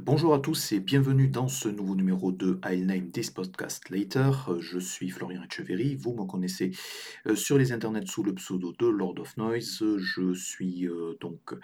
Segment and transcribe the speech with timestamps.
[0.00, 4.32] Bonjour à tous et bienvenue dans ce nouveau numéro de I'll Name This Podcast Later.
[4.58, 6.72] Je suis Florian Echeverry, vous me connaissez
[7.26, 9.84] euh, sur les internets sous le pseudo de Lord of Noise.
[9.96, 11.54] Je suis euh, donc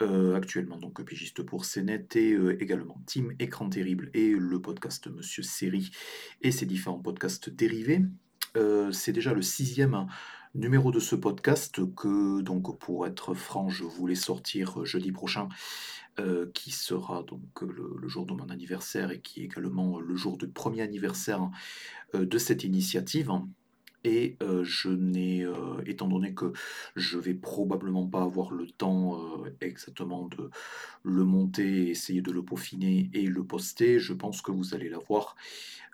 [0.00, 5.42] euh, actuellement donc pigiste pour CNET et également Team Écran Terrible et le podcast Monsieur
[5.42, 5.90] Série
[6.40, 8.02] et ses différents podcasts dérivés.
[8.90, 10.06] C'est déjà le sixième
[10.54, 15.48] numéro de ce podcast que donc pour être franc je voulais sortir jeudi prochain
[16.18, 20.36] euh, qui sera donc le, jour de mon anniversaire et qui est également le jour
[20.36, 21.48] du premier anniversaire
[22.14, 23.30] euh, de cette initiative.
[24.04, 26.52] Et euh, je n'ai, euh, étant donné que
[26.94, 30.50] je vais probablement pas avoir le temps euh, exactement de
[31.02, 35.34] le monter, essayer de le peaufiner et le poster, je pense que vous allez l'avoir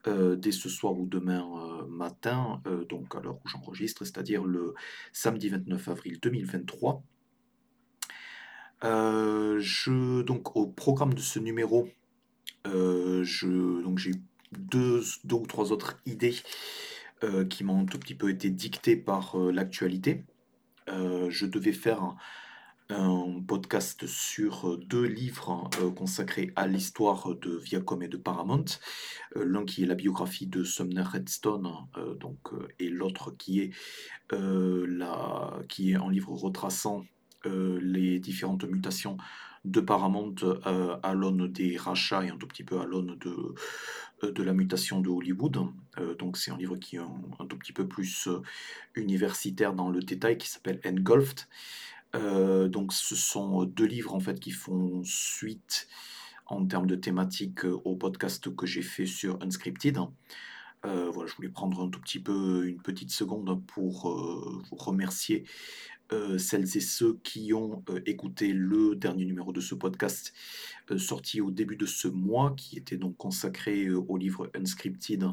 [0.06, 4.44] euh, dès ce soir ou demain euh, matin, euh, donc à l'heure où j'enregistre, c'est-à-dire
[4.44, 4.74] le
[5.12, 7.02] samedi 29 avril 2023.
[8.84, 11.88] Euh, je, donc au programme de ce numéro,
[12.66, 14.12] je, donc j'ai
[14.52, 16.34] deux, deux ou trois autres idées
[17.48, 20.24] qui m'ont un tout petit peu été dictées par l'actualité.
[20.88, 22.16] Je devais faire
[22.94, 28.64] un podcast sur euh, deux livres euh, consacrés à l'histoire de Viacom et de Paramount.
[29.36, 31.68] Euh, L'un qui est la biographie de Sumner Redstone,
[32.20, 32.38] donc,
[32.78, 33.70] et l'autre qui est
[34.30, 37.04] la, un livre retraçant
[37.44, 39.16] les différentes mutations
[39.64, 40.34] de Paramount
[41.02, 45.10] à l'aune des rachats et un tout petit peu à l'aune de, la mutation de
[45.10, 45.68] Hollywood.
[46.18, 48.28] Donc c'est un livre qui est un, tout petit peu plus
[48.94, 51.40] universitaire dans le détail, qui s'appelle Engulfed.
[52.14, 55.88] Euh, donc ce sont deux livres en fait qui font suite
[56.46, 59.98] en termes de thématique euh, au podcast que j'ai fait sur Unscripted.
[60.84, 64.76] Euh, voilà, je voulais prendre un tout petit peu une petite seconde pour euh, vous
[64.76, 65.44] remercier
[66.12, 70.34] euh, celles et ceux qui ont euh, écouté le dernier numéro de ce podcast
[70.90, 75.24] euh, sorti au début de ce mois, qui était donc consacré euh, au livre Unscripted,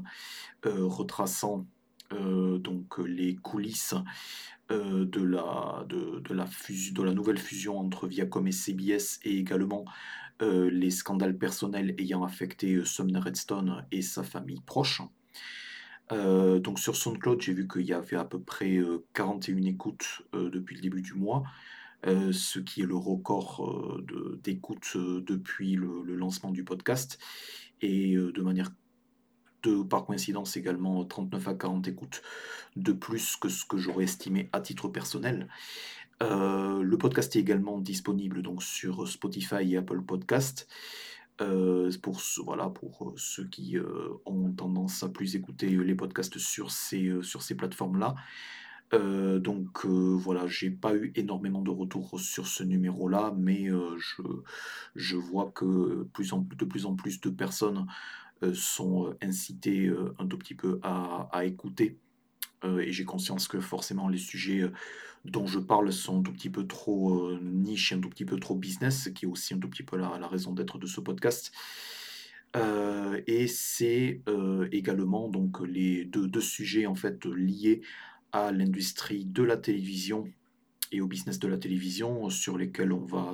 [0.66, 1.68] euh, retraçant
[2.14, 3.95] euh, donc les coulisses
[4.71, 9.37] euh, de, la, de, de la de la nouvelle fusion entre Viacom et CBS et
[9.37, 9.86] également
[10.42, 15.02] euh, les scandales personnels ayant affecté euh, Sumner Redstone et sa famille proche.
[16.10, 20.76] Donc sur SoundCloud, j'ai vu qu'il y avait à peu près euh, 41 écoutes depuis
[20.76, 21.43] le début du mois,
[22.04, 24.02] ce qui est le record
[24.43, 27.17] d'écoutes depuis le, le lancement du podcast.
[27.81, 28.71] Et de manière
[29.64, 32.22] de, par coïncidence également 39 à 40 écoutes
[32.76, 35.48] de plus que ce que j'aurais estimé à titre personnel.
[36.22, 40.67] Euh, le podcast est également disponible donc sur Spotify et Apple Podcast.
[41.39, 46.38] Euh, pour, voilà, pour euh, ceux qui euh, ont tendance à plus écouter les podcasts
[46.38, 48.16] sur ces, euh, sur ces plateformes-là.
[48.93, 53.98] Euh, donc euh, voilà, j'ai pas eu énormément de retours sur ce numéro-là, mais euh,
[53.98, 54.22] je,
[54.95, 60.28] je vois que de plus en plus de personnes euh, sont euh, incitées euh, un
[60.28, 61.98] tout petit peu à, écouter.
[62.64, 64.72] Euh, et j'ai conscience que forcément les sujets euh,
[65.26, 68.40] dont je parle sont un tout petit peu trop euh, niche, un tout petit peu
[68.40, 71.52] trop business, qui est aussi un tout petit peu la, raison d'être de ce podcast.
[72.56, 77.82] Euh, et c'est euh, également donc les deux, sujets en fait liés
[78.34, 80.26] à l'industrie de la télévision
[80.92, 83.34] et au business de la télévision sur lesquels on va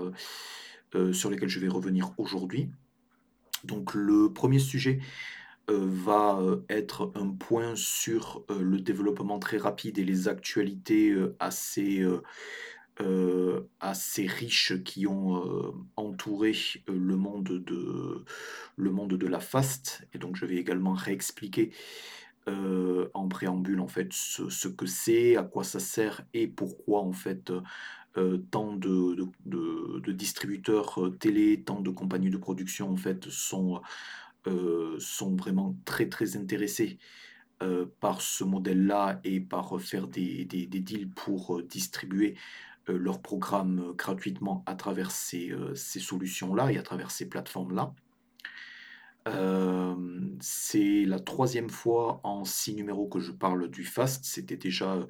[0.95, 2.69] euh, sur lesquels je vais revenir aujourd'hui.
[3.63, 4.99] Donc le premier sujet
[5.69, 11.13] euh, va euh, être un point sur euh, le développement très rapide et les actualités
[11.39, 12.05] assez,
[13.79, 16.53] assez riches qui ont entouré
[16.87, 18.25] le monde de,
[18.75, 20.07] le monde de la fast.
[20.13, 21.71] Et donc je vais également réexpliquer
[22.47, 27.51] en préambule en fait ce que c'est, à quoi ça sert et pourquoi en fait
[28.17, 33.81] euh, tant de, de- distributeurs euh, télé, tant de compagnies de production en fait sont,
[34.47, 36.97] euh, sont vraiment très très intéressés
[37.99, 42.35] par ce modèle-là et par faire des, deals pour distribuer
[42.87, 47.95] leurs programmes gratuitement à travers ces, solutions-là et à travers ces plateformes-là.
[50.39, 54.23] C'est la troisième fois en six numéros que je parle du FAST.
[54.23, 55.07] C'était déjà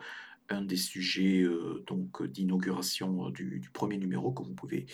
[0.50, 4.86] un des sujets euh, donc d'inauguration euh, du, premier numéro que vous pouvez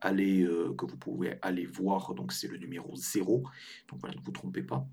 [0.00, 2.14] aller, euh, que vous pouvez aller voir.
[2.14, 3.44] Donc c'est le numéro zéro.
[3.88, 4.86] Donc voilà, ne vous trompez pas.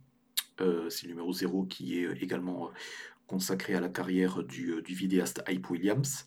[0.62, 2.72] Euh, c'est le numéro zéro qui est euh, également euh,
[3.28, 6.26] consacré à la carrière du, euh, vidéaste Hype Williams.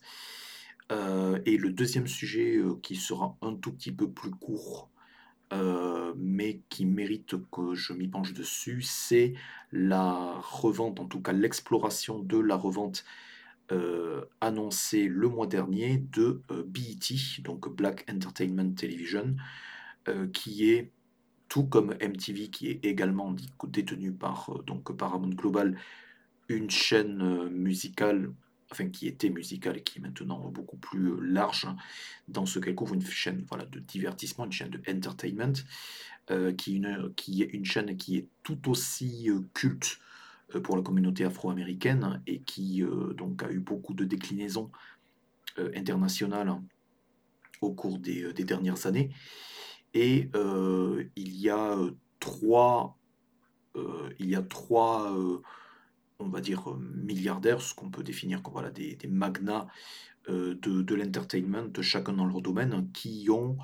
[0.90, 4.90] Euh, et le deuxième sujet euh, qui sera un tout petit peu plus court
[5.52, 9.34] euh, mais qui mérite que je m'y penche dessus, c'est
[9.72, 13.04] la revente, en tout cas l'exploration de la revente
[13.70, 19.36] euh, annoncée le mois dernier de euh, BET, donc Black Entertainment Television,
[20.08, 20.90] euh, qui est
[21.50, 23.34] tout comme MTV qui est également
[23.66, 25.78] détenu par donc Paramount Global,
[26.48, 28.32] une chaîne musicale,
[28.70, 31.66] enfin qui était musicale et qui est maintenant beaucoup plus large
[32.26, 35.54] dans ce qu'elle couvre, une chaîne voilà, de divertissement, une chaîne de entertainment,
[36.56, 39.98] qui est une chaîne qui est tout aussi culte
[40.62, 42.82] pour la communauté afro-américaine et qui
[43.16, 44.70] donc a eu beaucoup de déclinaisons
[45.74, 46.60] internationales
[47.60, 49.10] au cours des, dernières années.
[49.94, 50.30] Et
[51.16, 51.76] il y a
[52.20, 52.96] trois,
[54.18, 55.14] il y a trois
[56.20, 59.66] on va dire, milliardaires, ce qu'on peut définir comme voilà, des, magnats
[60.28, 63.56] de, de l'entertainment, chacun dans leur domaine, qui ont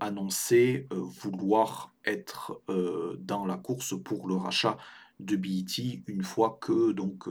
[0.00, 2.62] annoncé vouloir être
[3.18, 4.78] dans la course pour le rachat
[5.24, 7.26] de BET une fois que donc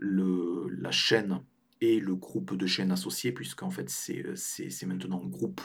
[0.00, 1.40] la, chaîne
[1.80, 5.60] et le groupe de chaînes associées, puisqu'en fait c'est maintenant un groupe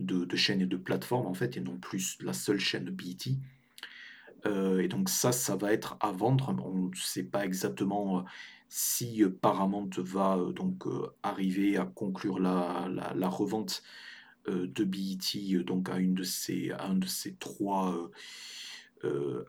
[0.00, 3.36] de, chaînes et de plateformes en fait, et non plus la seule chaîne BET.
[4.46, 6.54] Euh, et donc ça, ça va être à vendre.
[6.64, 8.22] On ne sait pas exactement euh,
[8.68, 10.84] si euh, Paramount va donc
[11.22, 13.82] arriver à conclure la, revente
[14.48, 18.10] de BET donc à une de ces, un de ces trois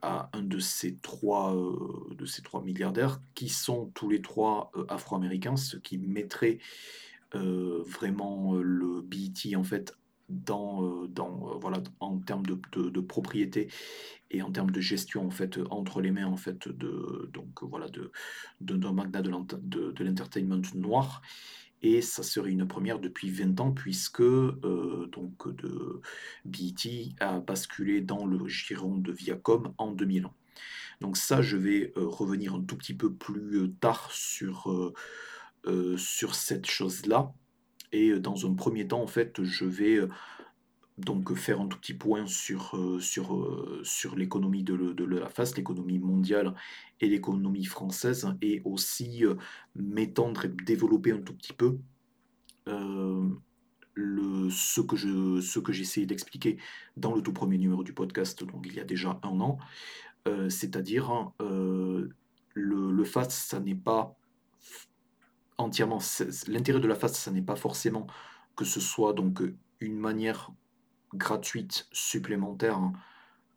[0.01, 1.56] à un de ces trois
[2.12, 6.59] de ces trois milliardaires qui sont tous les trois afro-américains, ce qui mettrait
[7.33, 9.95] vraiment le BET en fait
[10.30, 13.69] dans, euh, euh, voilà, en termes de, propriété
[14.30, 17.88] et en termes de gestion en fait entre les mains en fait de donc voilà
[17.88, 18.12] de
[18.60, 21.21] d'un magnat de l'entertainment noir
[21.81, 26.01] et ça serait une première depuis 20 ans puisque euh, donc de
[26.45, 30.33] BET a basculé dans le giron de Viacom en 2000 ans.
[31.01, 34.94] Donc ça, je vais revenir un tout petit peu plus tard sur,
[35.95, 37.31] sur cette chose-là.
[37.91, 40.00] Et dans un premier temps, en fait, je vais
[40.98, 46.00] donc faire un tout petit point sur, sur, sur l'économie de, de, la face, l'économie
[46.00, 46.54] mondiale
[47.02, 49.24] et l'économie française, et aussi
[49.76, 51.78] m'étendre et développer un tout petit peu
[52.66, 56.58] le, ce que je d'expliquer
[56.96, 59.60] dans le tout premier numéro du podcast, donc il y a déjà un an,
[60.50, 61.32] c'est-à-dire
[62.58, 64.18] le, le FAST, ça n'est pas
[65.58, 66.00] entièrement.
[66.48, 68.08] L'intérêt de la face, ça n'est pas forcément
[68.56, 69.42] que ce soit donc
[69.80, 70.52] une manière
[71.13, 72.94] gratuite supplémentaire hein,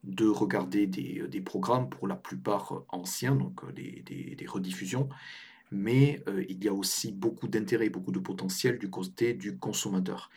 [0.05, 5.09] de regarder des, des, programmes, pour la plupart anciens, donc des, des, rediffusions,
[5.71, 10.31] mais il y a aussi beaucoup d'intérêt, beaucoup de potentiel du côté du consommateur.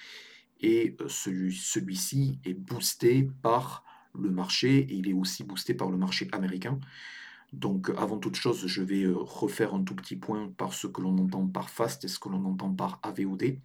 [0.60, 3.84] Et celui, celui-ci est boosté par
[4.14, 6.80] le marché, et il est aussi boosté par le marché américain.
[7.54, 11.02] Donc avant toute chose, je vais euh, refaire un tout petit point par ce que
[11.02, 13.58] l'on entend par FAST et ce que l'on entend par AVOD,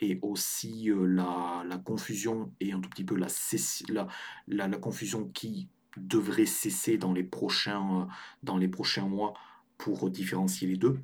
[0.00, 3.28] et aussi euh, la, confusion et un tout petit peu la,
[4.48, 8.04] la, confusion qui devrait cesser dans les prochains, euh,
[8.42, 9.34] dans les prochains mois
[9.78, 11.00] pour différencier les deux.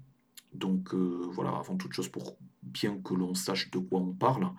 [0.52, 4.50] Donc voilà, avant toute chose, pour bien que l'on sache de quoi on parle.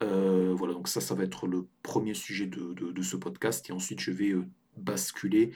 [0.00, 3.68] voilà, donc ça, ça va être le premier sujet de, de ce podcast.
[3.70, 4.34] Et ensuite, je vais
[4.76, 5.52] basculer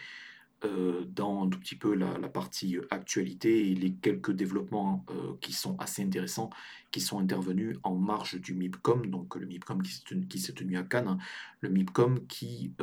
[0.63, 5.33] euh, dans un tout petit peu la, partie euh, actualité et les quelques développements euh,
[5.41, 6.51] qui sont assez intéressants
[6.91, 11.17] qui sont intervenus en marge du MIPCOM, donc le MIPCOM qui s'est tenu, à Cannes,
[11.61, 12.75] le MIPCOM qui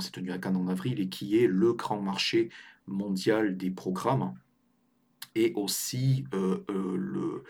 [0.00, 2.50] s'est tenu à Cannes en avril et qui est le grand marché
[2.86, 4.34] mondial des programmes.
[5.34, 7.44] Et aussi le,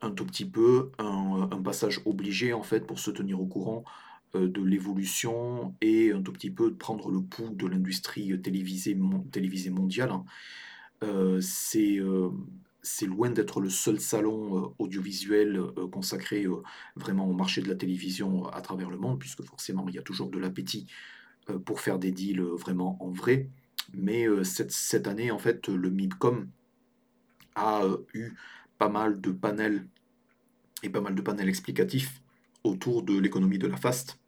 [0.00, 3.84] un tout petit peu un, un, passage obligé en fait pour se tenir au courant
[4.34, 8.98] de l'évolution et un tout petit peu de prendre le pouls de l'industrie télévisée,
[9.30, 10.10] télévisée mondiale.
[10.10, 10.24] Hein.
[11.02, 11.40] Euh,
[11.76, 12.30] euh,
[12.82, 16.46] c'est loin d'être le seul salon audiovisuel consacré
[16.96, 20.02] vraiment au marché de la télévision à travers le monde, puisque forcément il y a
[20.02, 20.86] toujours de l'appétit
[21.64, 23.48] pour faire des deals vraiment en vrai.
[23.94, 26.46] Mais cette, cette, année, en fait, le MIPCOM
[27.54, 28.34] a eu
[28.76, 29.86] pas mal de panels
[30.82, 32.20] et pas mal de panels explicatifs
[32.64, 34.18] autour de l'économie de la FAST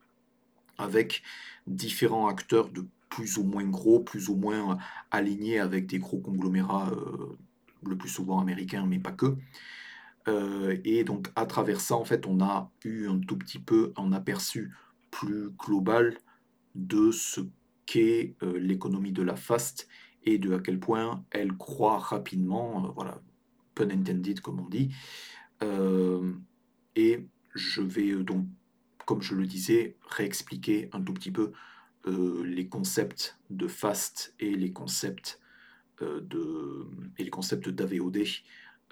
[0.78, 1.22] avec
[1.66, 4.76] différents acteurs de plus ou moins gros, plus ou moins euh,
[5.10, 7.36] alignés avec des gros conglomérats, euh,
[7.84, 9.36] le plus souvent américains, mais pas que.
[10.28, 13.92] Euh, et donc à travers ça, en fait, on a eu un tout petit peu
[13.96, 14.72] un aperçu
[15.10, 16.18] plus global
[16.74, 17.40] de ce
[17.86, 19.88] qu'est l'économie de la fast
[20.24, 23.22] et de à quel point elle croît rapidement, voilà,
[23.74, 24.90] pun intended comme on dit.
[26.96, 28.46] et je vais donc
[29.06, 31.52] comme je le disais, réexpliquer un tout petit peu
[32.06, 35.40] euh, les concepts de fast et les concepts
[36.02, 36.86] euh, de
[37.18, 38.18] et les concepts d'AVOD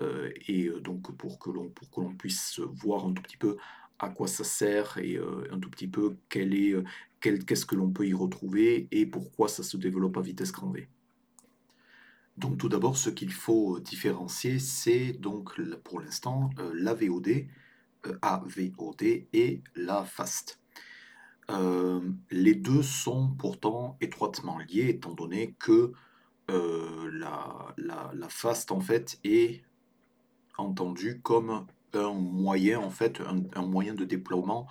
[0.01, 3.57] euh, et donc pour que l'on pour que l'on puisse voir un tout petit peu
[4.01, 5.19] à quoi ça sert et
[5.53, 6.75] un tout petit peu est,
[7.21, 10.89] qu'est-ce que l'on peut y retrouver et pourquoi ça se développe à vitesse grand V.
[12.37, 17.47] Donc tout d'abord, ce qu'il faut différencier, c'est donc pour l'instant la VOD,
[18.23, 20.61] AVOD et la FAST.
[22.31, 25.93] les deux sont pourtant étroitement liés étant donné que
[26.49, 29.63] la, la, FAST en fait est
[30.57, 33.21] entendue comme un moyen en fait
[33.55, 34.67] un, moyen de déploiement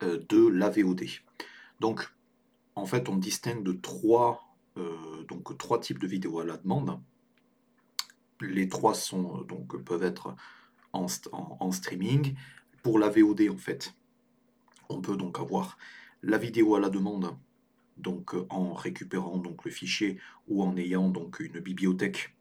[0.00, 1.04] de la VOD.
[1.80, 2.12] Donc
[2.74, 7.00] en fait on distingue de trois euh, donc trois types de vidéos à la demande.
[8.40, 10.34] Les trois sont, euh, donc, peuvent être
[10.92, 11.08] en,
[11.72, 12.34] streaming.
[12.82, 13.94] Pour la VOD, en fait,
[14.88, 15.78] on peut donc avoir
[16.22, 17.36] la vidéo à la demande,
[17.96, 20.18] donc euh, en récupérant donc le fichier
[20.48, 22.34] ou en ayant donc une bibliothèque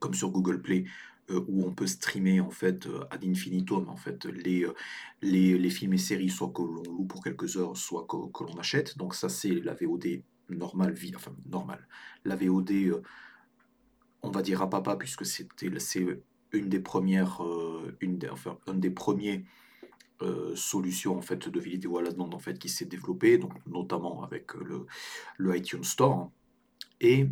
[0.00, 0.84] comme sur Google Play
[1.30, 6.52] où on peut streamer en fait ad infinitum en fait les, films et séries soit
[6.52, 10.22] que l'on loue pour quelques heures soit que, l'on achète donc ça c'est la VOD
[10.56, 11.86] normal, enfin normal.
[12.24, 13.02] La VOD, euh,
[14.22, 16.22] on va dire à papa, puisque c'était c'est
[16.52, 19.44] une des premières, euh, une des, premiers
[20.20, 23.52] euh, solutions en fait de vidéo à la demande en fait qui s'est développé, donc
[23.66, 24.86] notamment avec le,
[25.38, 26.30] le iTunes Store.
[27.00, 27.28] Et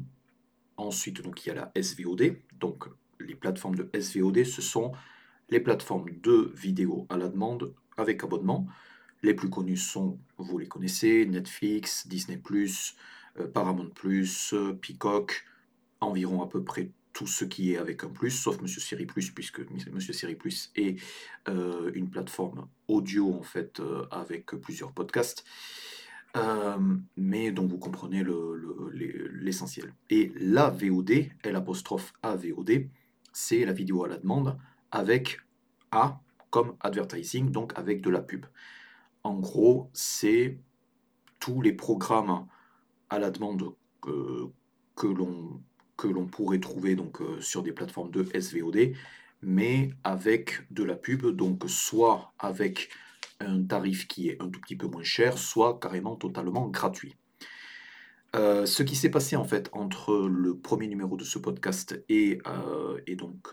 [0.77, 2.87] ensuite donc il y a la SVOD, donc
[3.21, 4.93] les plateformes de SVOD, ce sont
[5.50, 8.67] les plateformes de vidéo à la demande avec abonnement.
[9.23, 12.50] Les plus connus sont, vous les connaissez, Netflix, Disney +,
[13.39, 15.45] euh, Paramount+, euh, Peacock,
[16.00, 19.31] environ à peu près tout ce qui est avec un plus, sauf Monsieur Siri Plus,
[19.31, 19.61] puisque
[19.93, 20.99] Monsieur Siri Plus est
[21.50, 25.45] euh, une plateforme audio en fait avec plusieurs podcasts.
[27.19, 28.25] mais dont vous comprenez
[29.35, 29.93] l'essentiel.
[30.09, 32.89] Le, Et la VOD, L apostrophe AVOD,
[33.35, 34.57] c'est la vidéo à la demande
[34.91, 35.41] avec
[35.91, 38.47] A comme advertising, donc avec de la pub.
[39.25, 40.59] En gros, c'est
[41.39, 42.47] tous les programmes
[43.11, 44.49] à la demande que,
[44.97, 45.61] que l'on
[46.09, 48.92] pourrait trouver donc, euh, sur des plateformes de SVOD,
[49.42, 52.90] mais avec de la pub, donc soit avec
[53.40, 57.16] un tarif qui est un tout petit peu moins cher, soit carrément totalement gratuit.
[58.37, 62.38] Euh, ce qui s'est passé en fait entre le premier numéro de ce podcast et,
[62.47, 63.49] euh, et donc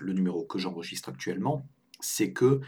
[0.00, 1.68] le numéro que j'enregistre actuellement,
[2.00, 2.60] c'est que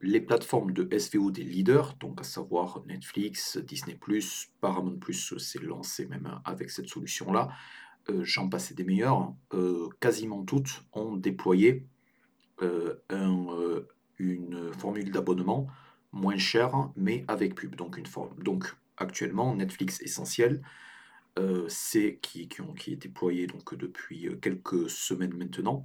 [0.00, 3.98] les plateformes de SVO des leaders, donc à savoir Netflix, Disney+,
[4.60, 7.48] Paramount+, s'est lancé même avec cette solution-là,
[8.22, 11.86] j'en passais des meilleurs, euh, quasiment toutes ont déployé
[14.18, 15.66] une formule d'abonnement
[16.12, 18.42] moins chère, mais avec pub, donc une forme.
[18.42, 20.62] Donc actuellement, Netflix essentiel,
[21.68, 22.48] c'est qui,
[22.86, 25.84] est déployé donc depuis quelques semaines maintenant,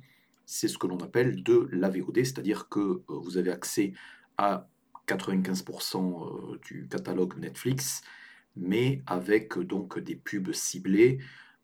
[0.52, 3.94] c'est ce que l'on appelle de la VOD, c'est-à-dire que euh, vous avez accès
[4.36, 4.68] à
[5.08, 8.02] 95% euh, du catalogue Netflix,
[8.56, 11.20] mais avec donc des pubs ciblées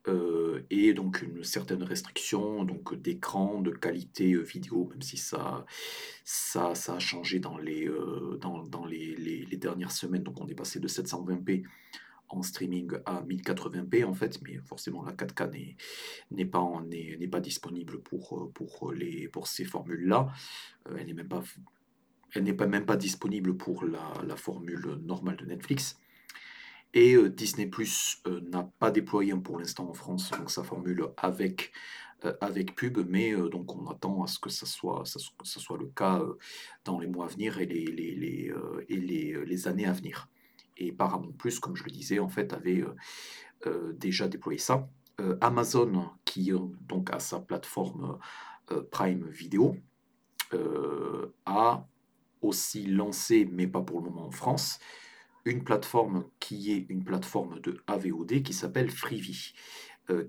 [0.08, 5.66] euh, et donc une certaine restriction donc d'écran, de qualité vidéo, même si ça,
[6.24, 7.90] ça, ça a changé dans les,
[8.40, 10.24] dans, les, les, dernières semaines.
[10.24, 11.64] Donc on est passé de 720p
[12.30, 15.76] en streaming à 1080p en fait, mais forcément la 4K
[16.32, 20.28] n'est pas, n'est pas disponible pour, pour, les, pour ces formules-là.
[20.90, 21.44] Euh, elle n'est même pas
[22.34, 25.98] elle n'est pas, même pas disponible pour la, la formule normale de Netflix.
[26.96, 31.06] Et euh, Disney Plus euh, n'a pas déployé pour l'instant en France donc sa formule
[31.18, 31.72] avec,
[32.42, 35.04] avec pub, mais donc on attend à ce que ça soit,
[35.78, 36.24] le cas
[36.84, 40.28] dans les mois à venir et les, années à venir
[40.78, 42.96] et Paramount Plus, comme je le disais, en fait, avait euh,
[43.68, 44.88] euh, déjà déployé ça.
[45.22, 48.20] Euh, Amazon, qui donc a sa plateforme
[48.92, 49.78] Prime Video,
[51.46, 51.88] a
[52.42, 54.80] aussi lancé, mais pas pour le moment en France,
[55.46, 59.54] une plateforme qui est une plateforme de AVOD qui s'appelle Freevee.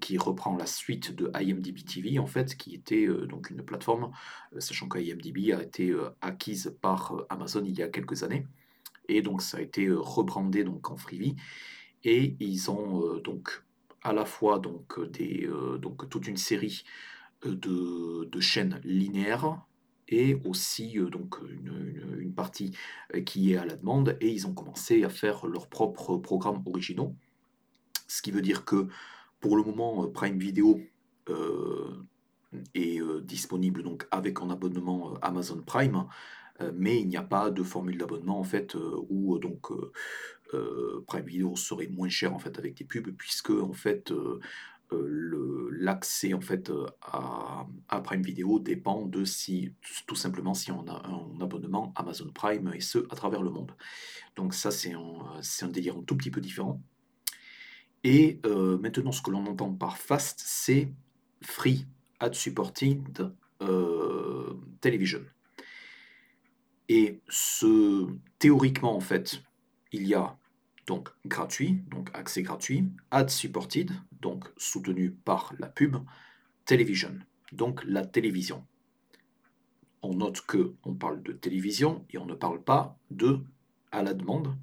[0.00, 4.10] qui reprend la suite de IMDb TV, en fait, qui était donc une plateforme,
[4.58, 8.46] sachant que IMDb a été acquise par Amazon il y a quelques années.
[9.08, 11.36] Et donc ça a été euh, rebrandé donc en Freevee.
[12.04, 13.64] Et ils ont euh, donc
[14.02, 16.84] à la fois donc, des, euh, donc toute une série
[17.44, 19.60] de, de chaînes linéaires
[20.08, 22.76] et aussi donc une, partie
[23.24, 27.14] qui est à la demande et ils ont commencé à faire leurs propres programmes originaux.
[28.08, 28.88] Ce qui veut dire que
[29.40, 30.78] pour le moment Prime Video
[32.74, 36.06] est disponible donc avec un abonnement Amazon Prime
[36.74, 38.76] mais il n'y a pas de formule d'abonnement en fait
[39.08, 39.68] où donc
[41.06, 44.12] Prime Video serait moins cher en fait avec des pubs puisque en fait
[44.90, 46.70] l'accès en fait
[47.02, 47.66] à,
[48.02, 49.72] Prime Video dépend de si
[50.06, 53.72] tout simplement si on a un abonnement Amazon Prime et ce à travers le monde.
[54.36, 56.80] Donc ça c'est un, un délire un tout petit peu différent.
[58.04, 60.92] Et maintenant ce que l'on entend par fast c'est
[61.42, 61.86] free
[62.20, 63.32] ad supported
[64.80, 65.22] television.
[66.88, 68.06] Et ce
[68.38, 69.42] théoriquement en fait
[69.92, 70.38] il y a
[70.86, 73.90] donc gratuit, donc accès gratuit, ad supported,
[74.20, 75.96] donc soutenu par la pub,
[76.64, 77.18] television,
[77.52, 78.64] donc la télévision.
[80.02, 83.40] On note que on parle de télévision et on ne parle pas de
[83.90, 84.56] à la demande,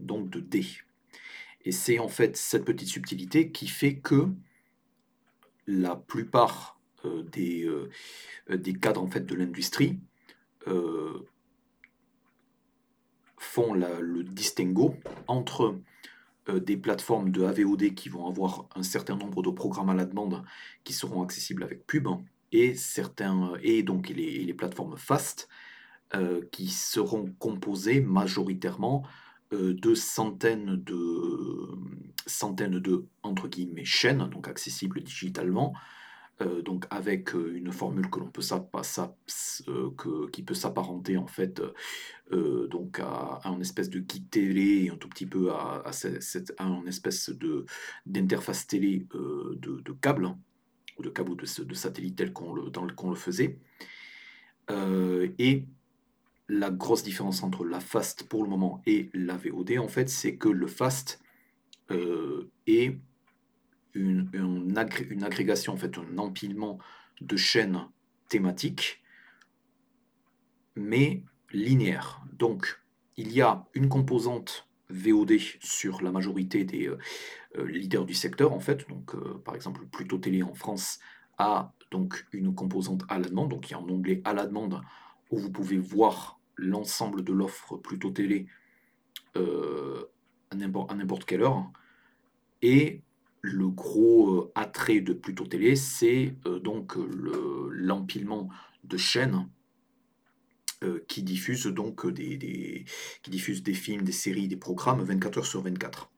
[0.00, 0.64] donc de D.
[1.64, 4.28] Et c'est en fait cette petite subtilité qui fait que
[5.66, 7.90] la plupart euh, des, euh,
[8.48, 9.98] des cadres en fait de l'industrie
[10.66, 11.26] euh,
[13.38, 14.94] font le distinguo
[15.26, 15.78] entre
[16.48, 20.04] euh, des plateformes de AVOD qui vont avoir un certain nombre de programmes à la
[20.04, 20.42] demande
[20.84, 22.08] qui seront accessibles avec pub
[22.52, 25.48] et, certains, et donc les, les plateformes fast
[26.14, 29.04] euh, qui seront composées majoritairement
[29.52, 31.68] euh, de centaines de
[32.26, 35.74] centaines de entre guillemets chaînes donc accessibles digitalement
[36.40, 38.42] euh, donc avec euh, une formule que l'on peut
[39.68, 41.60] euh, qui peut s'apparenter en fait
[42.30, 46.86] donc à, un espèce de guide télé et un tout petit peu à, à, une
[46.86, 47.64] espèce de
[48.06, 50.36] d'interface télé de, câble
[50.98, 53.58] ou de câble ou de, satellite tel qu'on le, qu'on le faisait.
[54.70, 55.64] et
[56.50, 60.36] la grosse différence entre la FAST pour le moment et la VOD, en fait, c'est
[60.36, 61.20] que le FAST
[62.66, 62.98] est
[63.94, 66.78] une, une, agrégation, en fait, un empilement
[67.20, 67.88] de chaînes
[68.28, 69.02] thématiques,
[70.76, 72.22] mais linéaire.
[72.32, 72.80] Donc,
[73.16, 76.98] il y a une composante VOD sur la majorité des euh,
[77.56, 78.88] euh, leaders du secteur, en fait.
[78.88, 80.98] Donc, euh, par exemple, Plutôt Télé en France
[81.38, 83.50] a donc une composante à la demande.
[83.50, 84.80] Donc, il y a un onglet à la demande
[85.30, 88.46] où vous pouvez voir l'ensemble de l'offre Plutôt Télé
[89.34, 91.70] à n'importe quelle heure.
[92.62, 93.02] Et
[93.48, 96.94] le gros euh, attrait de Pluto Télé, c'est euh, donc
[97.70, 98.48] l'empilement
[98.84, 99.48] de chaînes
[100.84, 102.84] euh, qui diffusent donc des,
[103.22, 106.10] qui diffusent des films, des séries, des programmes 24 heures sur 24.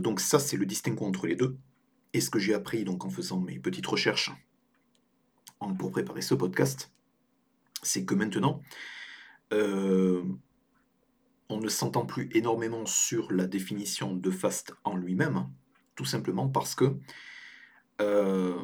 [0.00, 1.56] donc ça, c'est le distinguo entre les deux.
[2.12, 4.30] Et ce que j'ai appris donc en faisant mes petites recherches
[5.78, 6.92] pour préparer ce podcast,
[7.82, 8.62] c'est que maintenant,
[9.50, 15.48] on ne s'entend plus énormément sur la définition de fast en lui-même,
[15.96, 16.96] tout simplement parce que
[18.00, 18.54] euh,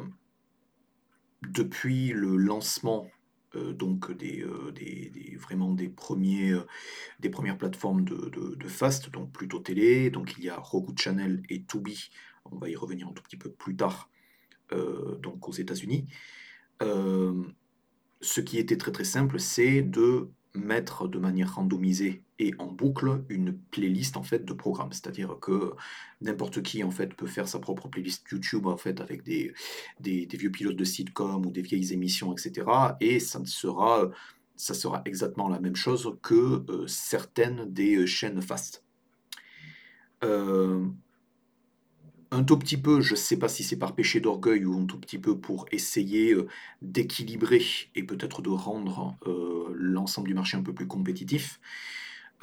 [1.41, 3.09] depuis le lancement
[3.55, 6.53] euh, donc des, euh, des, vraiment des, premiers,
[7.19, 11.43] des premières plateformes de, de, Fast, donc plutôt télé, donc il y a Roku Channel
[11.49, 12.09] et Tubi,
[12.45, 14.09] on va y revenir un tout petit peu plus tard,
[14.71, 16.07] donc aux États-Unis.
[16.79, 22.23] ce qui était très très simple, c'est de mettre de manière randomisée
[22.59, 24.91] en boucle une playlist en fait de programmes.
[24.91, 25.73] C'est-à-dire que
[26.21, 29.53] n'importe qui en fait peut faire sa propre playlist YouTube en fait avec des,
[30.01, 32.67] vieux pilotes de sitcom ou des vieilles émissions, etc.
[32.99, 34.09] Et ça sera,
[34.55, 38.83] ça sera exactement la même chose que euh, certaines des chaînes fast.
[40.23, 40.85] Euh,
[42.33, 44.85] un tout petit peu, je ne sais pas si c'est par péché d'orgueil ou un
[44.85, 46.47] tout petit peu pour essayer euh,
[46.81, 47.63] d'équilibrer
[47.95, 51.59] et peut-être de rendre euh, l'ensemble du marché un peu plus compétitif.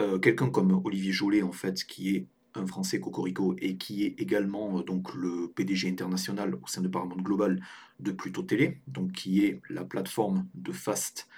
[0.00, 4.20] Euh, quelqu'un comme Olivier Jolet, en fait, qui est un Français cocorico et qui est
[4.20, 7.62] également donc le PDG international au sein de Paramount Global
[8.00, 11.28] de Pluto Télé, donc qui est la plateforme de Fast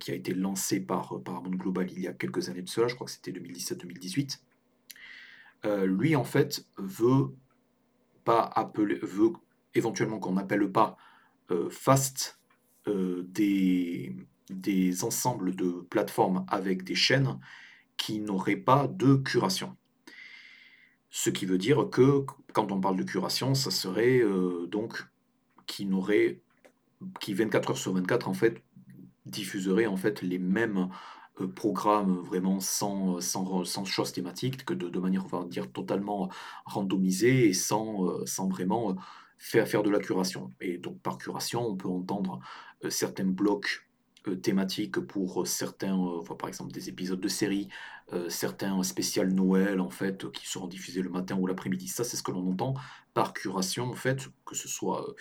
[0.00, 2.94] qui a été lancée par Paramount Global il y a quelques années de cela, je
[2.94, 4.38] crois que c'était 2017-2018.
[5.86, 7.34] lui, en fait, veut
[8.24, 9.32] pas appeler, veut
[9.74, 10.96] éventuellement qu'on n'appelle pas
[11.50, 12.38] euh, fast
[12.88, 14.14] euh, des
[15.02, 17.38] ensembles de plateformes avec des chaînes
[17.96, 19.76] qui n'auraient pas de curation.
[21.10, 25.06] Ce qui veut dire que quand on parle de curation, ça serait euh, donc
[25.66, 26.40] qui n'aurait
[27.20, 28.62] qui 24 heures sur 24 en fait
[29.26, 30.88] diffuserait en fait les mêmes
[31.40, 35.70] euh, programme vraiment sans, sans, sans choses thématiques, que de, de, manière, on va dire,
[35.70, 36.30] totalement
[36.64, 38.96] randomisée et sans, euh, sans vraiment
[39.38, 40.52] faire, faire de la curation.
[40.60, 42.40] Et donc par curation, on peut entendre
[42.88, 43.86] certains blocs
[44.42, 45.98] thématiques pour certains,
[46.38, 47.68] par exemple des épisodes de séries,
[48.28, 51.88] certains spécial Noël en fait qui seront diffusés le matin ou l'après-midi.
[51.88, 52.74] Ça, c'est ce que l'on entend
[53.14, 55.14] par curation en fait, que ce soit,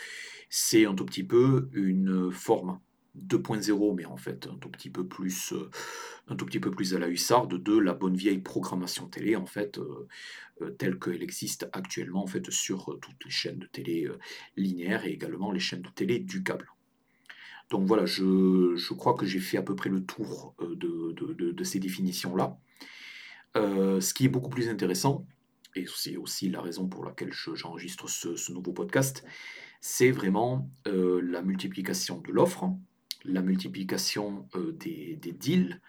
[0.49, 2.79] c'est un tout petit peu une forme
[3.17, 5.53] 2.0, mais en fait un tout petit peu plus,
[6.27, 9.45] un tout petit peu plus à la hussarde de la bonne vieille programmation télé, en
[9.45, 9.79] fait,
[10.77, 14.09] telle qu'elle existe actuellement en fait sur toutes les chaînes de télé
[14.55, 16.69] linéaires et également les chaînes de télé du câble.
[17.71, 22.57] Donc voilà, je, crois que j'ai fait à peu près le tour de, ces définitions-là.
[23.55, 25.25] ce qui est beaucoup plus intéressant,
[25.75, 29.23] et c'est aussi la raison pour laquelle j'enregistre ce, nouveau podcast,
[29.79, 32.69] c'est vraiment la multiplication de l'offre,
[33.23, 35.79] la multiplication des, deals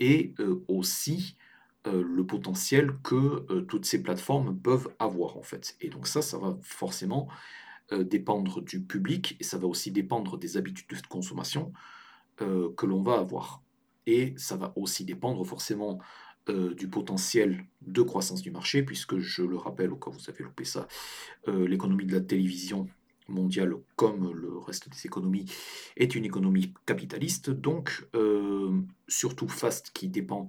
[0.00, 0.34] et
[0.66, 1.36] aussi
[1.86, 5.76] le potentiel que toutes ces plateformes peuvent avoir en fait.
[5.80, 7.28] Et donc ça, ça va forcément
[7.92, 11.72] dépendre du public et ça va aussi dépendre des habitudes de consommation
[12.38, 13.62] que l'on va avoir.
[14.06, 15.98] Et ça va aussi dépendre forcément
[16.48, 20.44] du potentiel de croissance du marché, puisque je le rappelle, au cas où vous avez
[20.44, 20.88] loupé ça,
[21.46, 22.88] l'économie de la télévision
[23.30, 25.46] mondiale, comme le reste des économies,
[25.96, 30.48] est une économie capitaliste, donc euh, surtout Fast qui dépend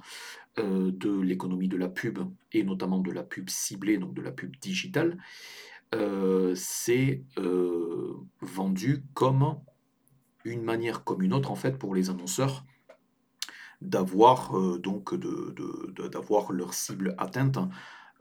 [0.59, 2.19] euh, de l'économie de la pub,
[2.51, 5.17] et notamment de la pub ciblée, donc de la pub digitale,
[5.93, 7.23] euh, c'est
[8.41, 9.59] vendu comme
[10.45, 12.65] une manière comme une autre en fait pour les annonceurs
[13.81, 15.55] d'avoir donc de,
[16.53, 17.57] leur cible atteinte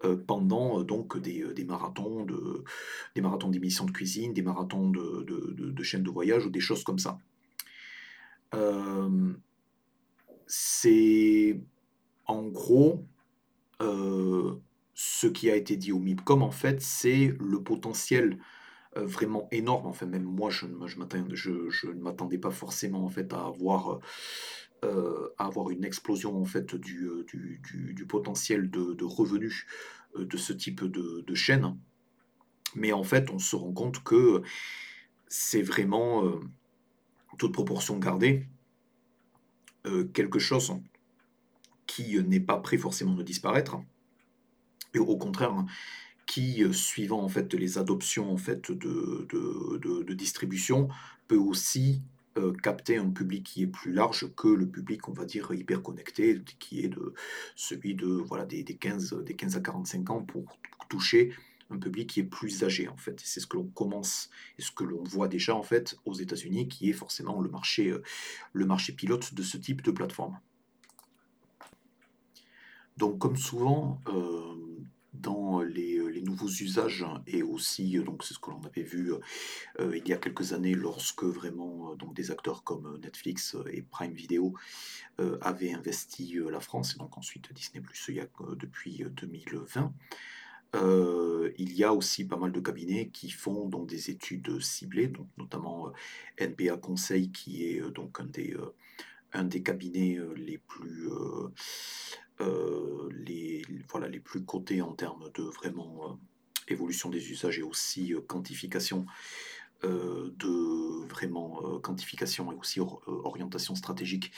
[0.05, 2.65] euh, pendant euh, donc des, euh, des, marathons de
[3.15, 6.85] des marathons d'émissions de cuisine, des marathons de, de, chaînes de voyage ou des choses
[6.85, 7.19] comme ça.
[10.47, 11.61] c'est
[12.27, 13.05] en gros
[15.03, 18.39] ce qui a été dit au MIPCOM en fait, c'est le potentiel
[18.95, 19.87] vraiment énorme.
[19.87, 23.99] Enfin, même moi, je, ne m'attendais pas forcément en fait à avoir
[24.85, 25.31] euh,
[25.71, 27.25] une explosion en fait du, euh,
[28.07, 29.65] potentiel de, revenus
[30.17, 31.79] euh, de ce type de, de, chaîne.
[32.75, 34.43] Mais en fait, on se rend compte que
[35.29, 36.31] c'est vraiment,
[37.39, 38.47] toute proportion gardée,
[40.13, 40.75] quelque chose
[41.87, 43.79] qui n'est pas prêt forcément de disparaître,
[44.95, 45.65] et au contraire,
[46.27, 50.89] qui, suivant en fait les adoptions en fait de, de, distribution,
[51.27, 52.03] peut aussi
[52.39, 55.83] euh, capter un public qui est plus large que le public, on va dire, hyper
[55.83, 57.15] connecté, qui est de
[57.57, 61.33] celui de voilà des, des 15, des 15 à 45 ans pour toucher
[61.71, 63.21] un public qui est plus âgé en fait.
[63.25, 66.69] C'est ce que l'on commence et ce que l'on voit déjà en fait aux États-Unis,
[66.69, 68.03] qui est forcément le marché, euh,
[68.53, 70.39] le marché pilote de ce type de plateforme.
[72.97, 74.55] Donc comme souvent, euh,
[75.21, 78.83] dans les, euh, les, nouveaux usages et aussi, euh, donc c'est ce que l'on avait
[78.83, 79.13] vu
[79.79, 84.13] euh, il y a quelques années lorsque vraiment donc des acteurs comme Netflix et Prime
[84.13, 84.55] Video
[85.43, 88.11] avaient investi la France et donc ensuite Disney Plus
[88.57, 89.93] depuis 2020.
[91.59, 95.27] il y a aussi pas mal de cabinets qui font donc des études ciblées, donc
[95.37, 95.93] notamment
[96.41, 98.57] NBA Conseil qui est donc un des,
[99.33, 101.49] un des cabinets les plus euh,
[103.11, 106.15] les, voilà, les plus cotés en termes de vraiment euh,
[106.69, 109.07] évolution des usages et aussi euh, quantification
[109.83, 114.31] de vraiment quantification et aussi orientation stratégique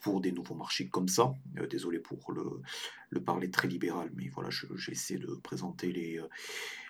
[0.00, 1.34] pour des nouveaux marchés comme ça.
[1.68, 2.62] désolé pour le,
[3.10, 6.18] le, parler très libéral, mais voilà, j'essaie de présenter les,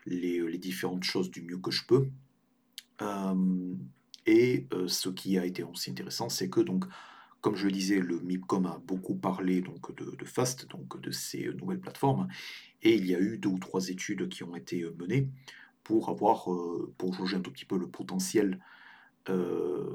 [0.06, 2.06] les, les, différentes choses du mieux que je peux.
[4.24, 6.84] et ce qui a été aussi intéressant, c'est que donc
[7.44, 11.52] comme je le disais, le MIPCOM a beaucoup parlé donc, de, FAST, donc de ces
[11.52, 12.26] nouvelles plateformes,
[12.80, 15.28] et il y a eu deux ou trois études qui ont été menées
[15.82, 18.60] pour avoir, euh, pour jauger un tout petit peu le potentiel
[19.28, 19.94] euh,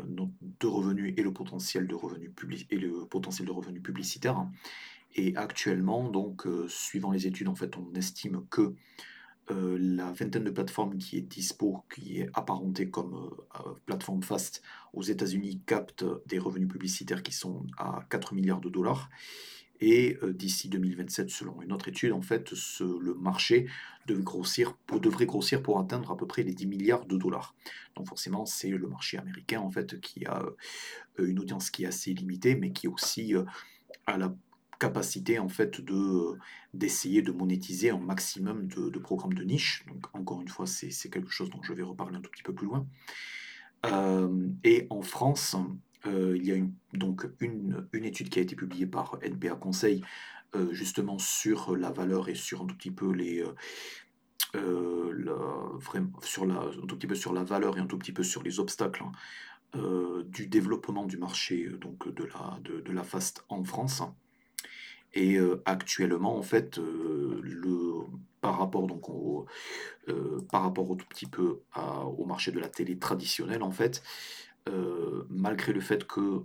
[0.60, 2.30] de revenus et le potentiel de revenus
[2.70, 4.48] et le potentiel de revenus publicitaires.
[5.16, 8.76] Et actuellement, donc, euh, suivant les études, en fait, on estime que
[9.52, 14.22] euh, la vingtaine de plateformes qui est dispo, qui est apparentée comme euh, euh, plateforme
[14.22, 14.62] fast
[14.94, 19.10] aux États-Unis, capte des revenus publicitaires qui sont à 4 milliards de dollars.
[19.82, 23.70] Et d'ici 2027, selon une autre étude, en fait, le marché
[24.08, 27.56] devrait grossir, pour, devrait grossir pour atteindre à peu près les 10 milliards de dollars.
[27.96, 30.44] Donc forcément, c'est le marché américain en fait qui a
[31.18, 33.34] une audience qui est assez limitée, mais qui aussi
[34.06, 34.36] a la
[34.80, 36.38] capacité en fait de
[36.74, 39.86] d'essayer de monétiser un maximum de, programmes de niche.
[39.88, 42.54] Donc encore une fois, c'est quelque chose dont je vais reparler un tout petit peu
[42.54, 42.88] plus loin.
[43.86, 45.56] Euh, et en France,
[46.06, 49.56] euh, il y a une, donc une, une, étude qui a été publiée par NPA
[49.56, 50.04] Conseil
[50.56, 53.44] euh, justement sur la valeur et sur un tout petit peu les
[54.54, 55.34] la,
[56.22, 58.44] sur la, un tout petit peu sur la valeur et un tout petit peu sur
[58.44, 63.64] les obstacles hein, du développement du marché donc de la, de, de la FAST en
[63.64, 64.04] France.
[65.14, 68.06] Et euh, actuellement, en fait, euh, le,
[68.42, 69.46] par rapport donc au,
[70.08, 71.62] euh, par rapport tout petit peu
[72.18, 74.04] au marché de la télé traditionnelle, en fait,
[75.30, 76.44] malgré le fait que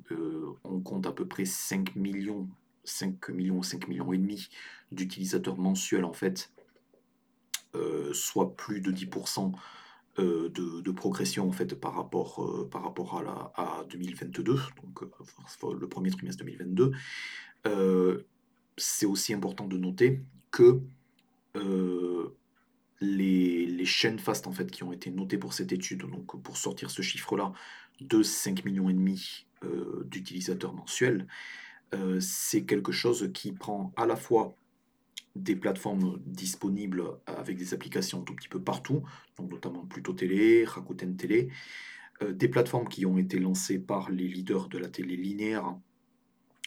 [0.65, 2.49] on compte à peu près 5 millions,
[2.85, 4.49] 5 millions, 5 millions et demi
[4.93, 6.51] d'utilisateurs mensuels en fait,
[8.13, 9.53] soit plus de 10%
[10.17, 15.03] de, progression en fait par rapport, par rapport à, la, à 2022, donc
[15.79, 16.93] le premier trimestre 2022.
[18.77, 20.81] C'est aussi important de noter que
[23.05, 26.91] les, chaînes fast en fait qui ont été notées pour cette étude, donc pour sortir
[26.91, 27.53] ce chiffre-là
[28.01, 31.27] de 5 millions et demi euh, d'utilisateurs mensuels,
[31.95, 34.57] euh, c'est quelque chose qui prend à la fois
[35.37, 39.03] des plateformes disponibles avec des applications tout petit peu partout,
[39.37, 41.51] donc notamment Pluto Télé, Rakuten Télé,
[42.23, 45.77] euh, des plateformes qui ont été lancées par les leaders de la télé linéaire,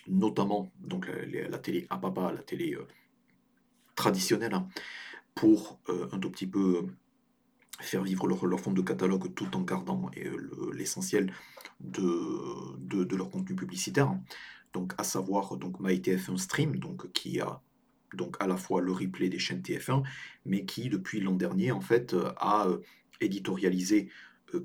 [0.07, 2.77] notamment donc la, télé à papa, la télé
[3.95, 4.69] traditionnelle, hein,
[5.35, 6.87] pour euh, un tout petit peu
[7.79, 11.31] faire vivre leur, fond de catalogue tout en gardant euh, l'essentiel
[11.79, 14.17] de, de, leur contenu publicitaire.
[14.73, 17.61] Donc, à savoir donc MyTF1 Stream, donc, qui a
[18.13, 20.03] donc à la fois le replay des chaînes TF1,
[20.45, 22.79] mais qui depuis l'an dernier en fait a euh,
[23.19, 24.09] éditorialisé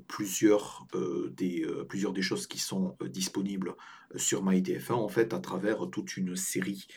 [0.07, 0.87] plusieurs,
[1.35, 3.75] des, plusieurs des choses qui sont disponibles
[4.15, 6.87] sur MyTF1 en fait à travers toute une série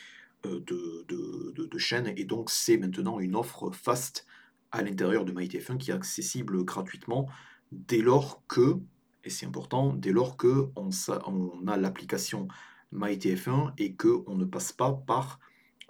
[0.45, 2.13] euh, de, chaînes.
[2.17, 4.25] Et donc, c'est maintenant une offre fast
[4.71, 7.29] à l'intérieur de MyTF1 qui est accessible gratuitement
[7.71, 8.79] dès lors que,
[9.23, 10.89] et c'est important, dès lors que on,
[11.27, 12.47] on a l'application
[12.93, 15.39] MyTF1 et qu'on ne passe pas par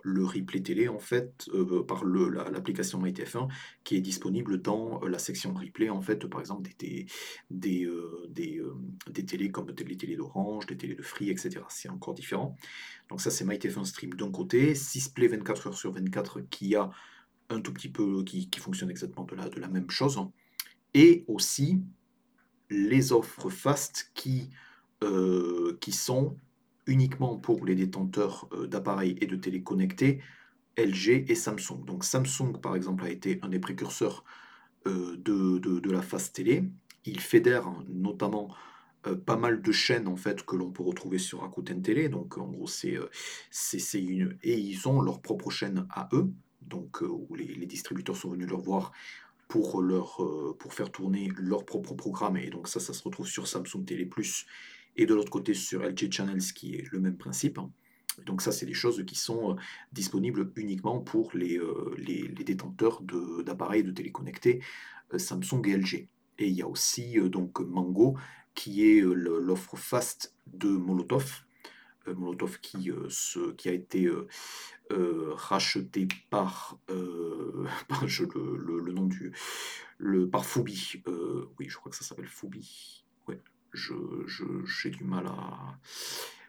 [0.08, 3.50] le replay télé, en fait, euh, par l'application MyTF1,
[3.84, 7.06] qui est disponible dans euh, la section replay, en fait, par exemple, des,
[7.52, 8.62] des, euh, des,
[9.10, 11.60] des, télés comme les télés d'Orange, des télés de Free, etc.
[11.67, 12.56] C'est encore différent.
[13.10, 16.89] Donc ça, c'est MyTF1 Stream d'un côté, 6play 24 heures sur 24 qui a
[17.50, 20.20] un tout petit peu, qui, qui fonctionne exactement de la, de la même chose,
[20.93, 21.82] et aussi
[22.70, 24.50] les offres fast qui,
[25.80, 26.38] qui sont
[26.88, 30.21] uniquement pour les détenteurs euh, d'appareils et de téléconnectés
[30.78, 31.86] LG et Samsung.
[31.86, 34.23] Donc Samsung, par exemple, a été un des précurseurs
[34.88, 36.63] euh, de, de, la Fast Télé.
[37.06, 38.54] Il fédère notamment
[39.06, 42.10] euh, pas mal de chaînes en fait que l'on peut retrouver sur Rakuten Télé.
[42.10, 42.97] Donc en gros, c'est
[43.93, 48.30] une et ils ont leur propre chaîne à eux, donc où les, les, distributeurs sont
[48.30, 48.91] venus leur voir
[49.47, 50.17] pour leur
[50.60, 52.38] pour faire tourner leur propre programme.
[52.38, 54.45] Et donc ça, ça se retrouve sur Samsung Télé Plus
[54.98, 57.60] et de l'autre côté sur LG Channels qui est le même principe.
[58.26, 59.56] Donc ça, c'est des choses qui sont euh,
[59.92, 63.02] disponibles uniquement pour les, euh, les, détenteurs
[63.44, 64.62] d'appareils de, téléconnectés
[65.14, 66.08] euh, Samsung et LG.
[66.40, 68.18] Et il y a aussi donc Mango,
[68.54, 71.44] qui est l'offre fast de Molotov.
[72.08, 74.08] Molotov qui, ce, qui a été
[74.92, 76.80] racheté par,
[77.88, 79.34] par je, le, le, nom du
[79.98, 81.02] le, par Fubi.
[81.60, 83.04] oui, je crois que ça s'appelle Fubi
[84.66, 85.78] j'ai du mal à.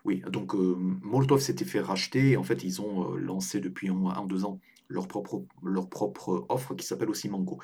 [0.04, 2.36] Oui, donc euh, Molotov s'était fait racheter.
[2.36, 6.74] En fait, ils ont euh, lancé depuis un, deux ans leur propre, leur propre offre
[6.74, 7.58] qui s'appelle aussi Mango.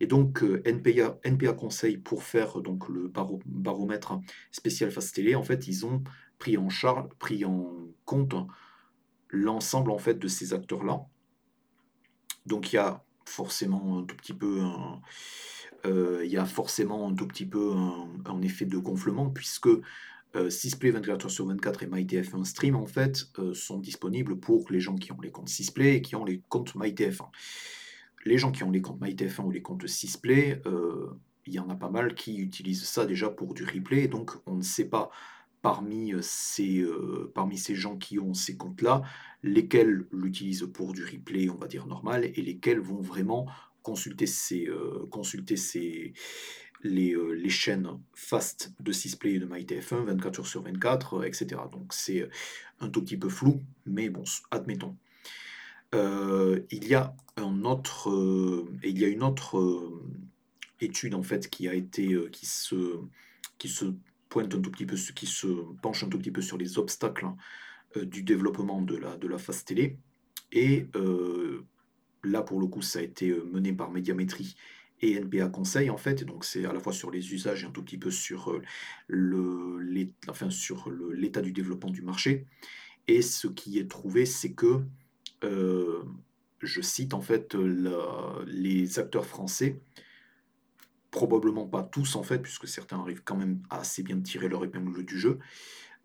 [0.00, 3.10] Et donc euh, NPA, NPA Conseil pour faire donc le
[3.46, 4.20] baromètre
[4.52, 6.02] spécial Fast Télé, en fait, ils ont
[6.38, 7.72] pris en charge, pris en
[8.04, 8.34] compte
[9.30, 11.06] l'ensemble en fait de ces acteurs-là.
[12.44, 14.96] Donc il y a forcément un tout petit peu un, euh,
[15.86, 17.72] il y a forcément un tout petit peu
[18.24, 19.68] un, effet de gonflement, puisque
[20.36, 24.80] euh, Sisplay 24h sur 24 et MyTF1 Stream, en fait, euh, sont disponibles pour les
[24.80, 27.28] gens qui ont les comptes Sisplay et qui ont les comptes MyTF1.
[28.24, 30.60] Les gens qui ont les comptes MyTF1 ou les comptes Sisplay,
[31.46, 34.56] il y en a pas mal qui utilisent ça déjà pour du replay, donc on
[34.56, 35.10] ne sait pas
[35.62, 36.84] parmi ces,
[37.34, 39.02] parmi ces gens qui ont ces comptes-là,
[39.44, 43.46] lesquels l'utilisent pour du replay, on va dire normal, et lesquels vont vraiment
[43.86, 45.54] consulter, ces, euh, consulter
[46.82, 51.46] les, euh, les, chaînes fast de Sisplay et de MyTF1, 24 heures sur 24, etc.
[51.70, 52.28] Donc c'est
[52.80, 54.96] un tout petit peu flou, mais bon, admettons.
[55.94, 58.10] Euh, il y a un autre,
[58.82, 60.02] il y a une autre
[60.80, 62.98] étude en fait qui a été, qui se,
[63.56, 63.84] qui se
[64.28, 65.46] pointe un tout petit peu, qui se
[65.80, 67.28] penche un tout petit peu sur les obstacles
[67.94, 69.96] du développement de la, de la fast télé.
[70.50, 70.88] Et
[72.26, 74.56] Là, pour le coup, ça a été euh, mené par Médiamétrie
[75.00, 76.24] et NPA Conseil, en fait.
[76.24, 78.62] Donc, c'est à la fois sur les usages et un tout petit peu sur euh,
[81.14, 82.46] l'état du développement du marché.
[83.06, 84.80] Et ce qui est trouvé, c'est que,
[85.44, 86.02] euh,
[86.60, 89.78] je cite en fait, les acteurs français,
[91.12, 94.64] probablement pas tous en fait, puisque certains arrivent quand même à assez bien tirer leur
[94.64, 95.38] épingle du jeu,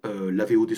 [0.04, 0.74] euh, la VOD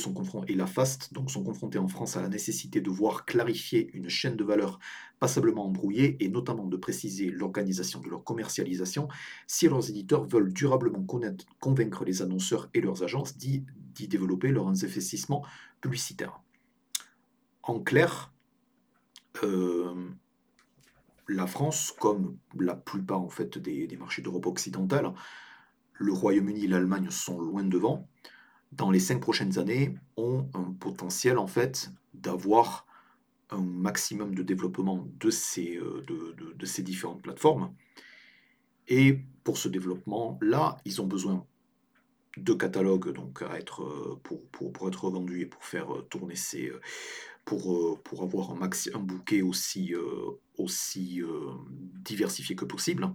[0.48, 4.36] et la FAST sont confrontés en France à la nécessité de voir clarifier une chaîne
[4.36, 4.80] de valeur
[5.20, 9.08] passablement embrouillée et notamment de préciser l'organisation de leur commercialisation
[9.48, 11.06] si leurs éditeurs veulent durablement
[11.60, 13.64] convaincre les annonceurs et leurs agences d'y
[14.10, 15.46] développer leurs investissements
[15.80, 16.42] publicitaires.
[17.62, 18.34] En clair,
[19.44, 20.10] euh,
[21.30, 25.14] la France, comme la plupart en fait des marchés d'Europe occidentale,
[25.94, 28.10] le Royaume-Uni et l'Allemagne sont loin devant
[28.78, 32.86] dans les cinq prochaines années, ont un potentiel en fait d'avoir
[33.50, 36.04] un maximum de développement de ces, euh,
[36.58, 37.74] de, ces différentes plateformes.
[38.88, 41.46] Et pour ce développement-là, ils ont besoin
[42.38, 46.36] de catalogues donc à être euh, pour, pour, être vendus et pour faire euh, tourner
[46.36, 46.72] ces
[47.46, 49.94] pour, pour avoir un, maxi, un bouquet aussi,
[50.58, 51.22] aussi
[52.06, 53.14] diversifié que possible.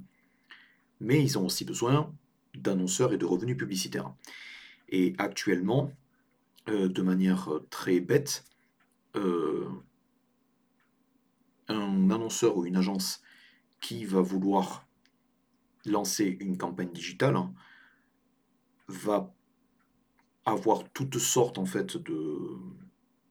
[1.00, 2.12] Mais ils ont aussi besoin
[2.54, 4.12] d'annonceurs et de revenus publicitaires.
[4.88, 5.92] Et actuellement,
[6.68, 8.44] euh, de manière euh, très bête,
[9.16, 9.68] euh,
[11.68, 13.22] un annonceur ou une agence
[13.80, 14.86] qui va vouloir
[15.86, 17.36] lancer une campagne digitale
[18.88, 19.34] va
[20.44, 22.38] avoir toutes sortes en fait de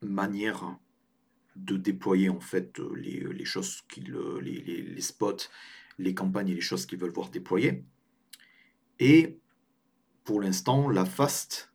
[0.01, 0.77] manières
[1.55, 5.49] de déployer en fait les, choses qu'ils les, les, spots,
[5.97, 7.83] les campagnes et les choses qu'ils veulent voir déployer.
[8.99, 9.39] Et
[10.27, 11.71] pour l'instant, la FAST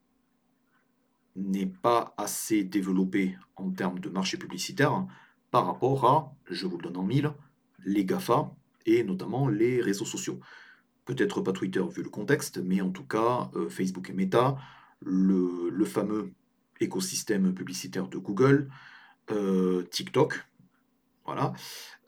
[1.36, 5.06] n'est pas assez développée en termes de marché publicitaire
[5.50, 7.32] par rapport à, je vous le donne en mille,
[7.86, 10.38] les GAFA et notamment les réseaux sociaux.
[11.06, 14.58] Peut-être pas Twitter vu le contexte, mais en tout cas euh, Facebook et Meta,
[15.00, 16.34] le, fameux
[16.78, 18.68] écosystème publicitaire de Google,
[19.30, 20.46] euh, TikTok,
[21.24, 21.54] voilà,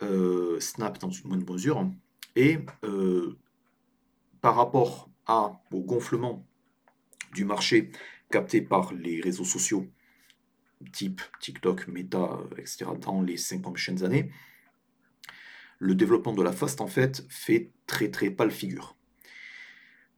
[0.02, 1.90] euh, Snap dans une moindre mesure,
[2.36, 2.58] et
[4.42, 6.46] par rapport au gonflement
[7.32, 7.90] du marché
[8.30, 9.86] capté par les réseaux sociaux
[10.92, 12.86] type TikTok, Meta, etc.
[13.00, 14.30] dans les cinq prochaines années,
[15.78, 18.96] le développement de la fast en fait fait très très pâle figure.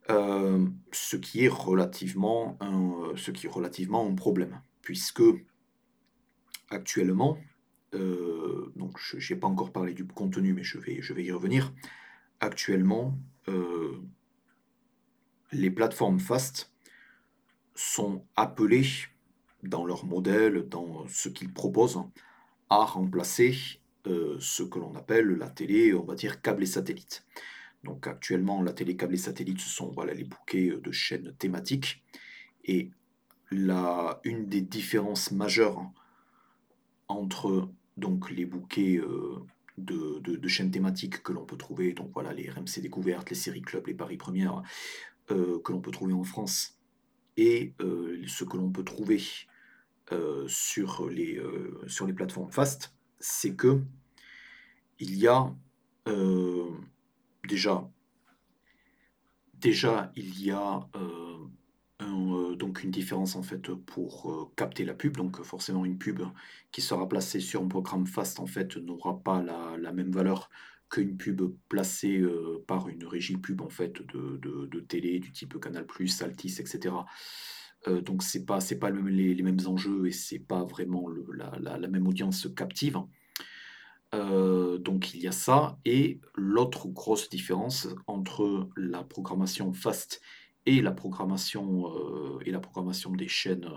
[0.09, 5.23] Euh, ce qui est relativement un, ce qui est relativement un problème, puisque
[6.71, 7.39] actuellement,
[7.95, 11.33] euh, donc je n'ai pas encore parlé du contenu, mais je vais, je vais y
[11.33, 11.73] revenir.
[12.39, 14.01] Actuellement, euh,
[15.53, 16.73] les plateformes fast
[17.75, 18.87] sont appelées
[19.63, 22.01] dans leur modèle, dans ce qu'ils proposent,
[22.71, 23.57] à remplacer
[24.07, 27.25] euh, ce que l'on appelle la télé, on va dire câble et satellite.
[27.85, 32.03] Donc actuellement, la télé câble et satellite, ce sont voilà, les bouquets de chaînes thématiques.
[32.65, 32.91] Et
[33.51, 35.83] la, une des différences majeures
[37.09, 39.37] entre donc, les bouquets euh,
[39.79, 43.63] de, de, chaînes thématiques que l'on peut trouver, donc voilà, les RMC Découvertes, les séries
[43.63, 44.63] Club, les Paris Premières,
[45.31, 46.79] euh, que l'on peut trouver en France
[47.37, 49.21] et euh, ce que l'on peut trouver
[50.13, 51.43] euh, sur, les,
[51.89, 53.83] sur les plateformes fast, c'est que
[54.99, 55.53] il y a
[57.49, 57.91] déjà,
[59.55, 60.89] déjà il y a
[62.57, 65.17] donc une différence en fait pour capter la pub.
[65.17, 66.23] Donc forcément une pub
[66.71, 70.49] qui sera placée sur un programme fast en fait n'aura pas la, la, même valeur
[70.89, 75.59] qu'une pub placée euh, par une régie pub en fait de, de, télé du type
[75.61, 75.87] Canal+,
[76.21, 76.95] Altis, etc.
[77.89, 81.89] Euh, donc c'est pas c'est pas les, mêmes enjeux et c'est pas vraiment la, la,
[81.89, 82.99] même audience captive.
[84.15, 90.21] Euh, donc il y a ça et l'autre grosse différence entre la programmation fast
[90.67, 93.69] et la programmation et la programmation des chaînes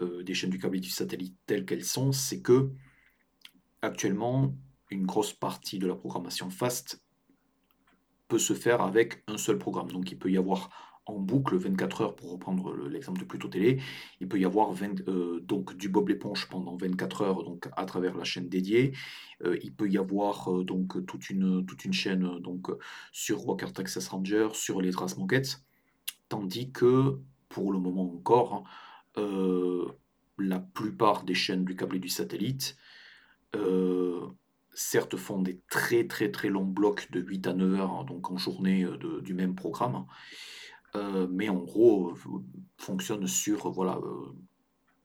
[0.00, 2.70] des chaînes du câble et du satellite telles qu'elles sont, c'est que
[3.82, 4.54] actuellement
[4.90, 7.02] une grosse partie de la programmation fast
[8.28, 9.90] peut se faire avec un seul programme.
[9.90, 10.70] Donc il peut y avoir
[11.06, 13.80] en boucle 24 heures, pour reprendre l'exemple de Pluto Télé,
[14.20, 14.72] il peut y avoir
[15.08, 18.92] euh, donc du Bob l'éponge pendant 24 heures donc à travers la chaîne dédiée.
[19.44, 22.68] Euh, il peut y avoir euh, donc toute une, chaîne donc
[23.12, 25.62] sur Walker Texas Ranger, sur les Traces Moquettes,
[26.28, 28.64] tandis que pour le moment encore,
[30.38, 32.76] la plupart des chaînes du câble et du satellite
[34.76, 38.30] certes font des très très très longs blocs de 8 à 9 heures, hein, donc
[38.30, 40.06] en journée euh, du même programme,
[40.94, 42.14] euh, mais en gros euh,
[42.76, 43.98] fonctionne sur voilà,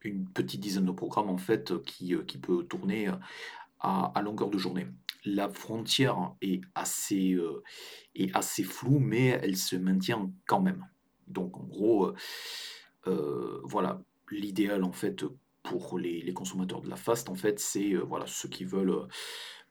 [0.02, 3.10] une petite dizaine de programmes en fait qui, qui peut tourner
[3.80, 4.86] à, longueur de journée.
[5.24, 7.36] La frontière est assez,
[8.14, 10.86] est assez floue, mais elle se maintient quand même.
[11.28, 12.12] Donc en gros,
[13.64, 15.24] voilà, l'idéal en fait
[15.62, 19.06] pour les, les, consommateurs de la fast, en fait, c'est voilà ceux qui veulent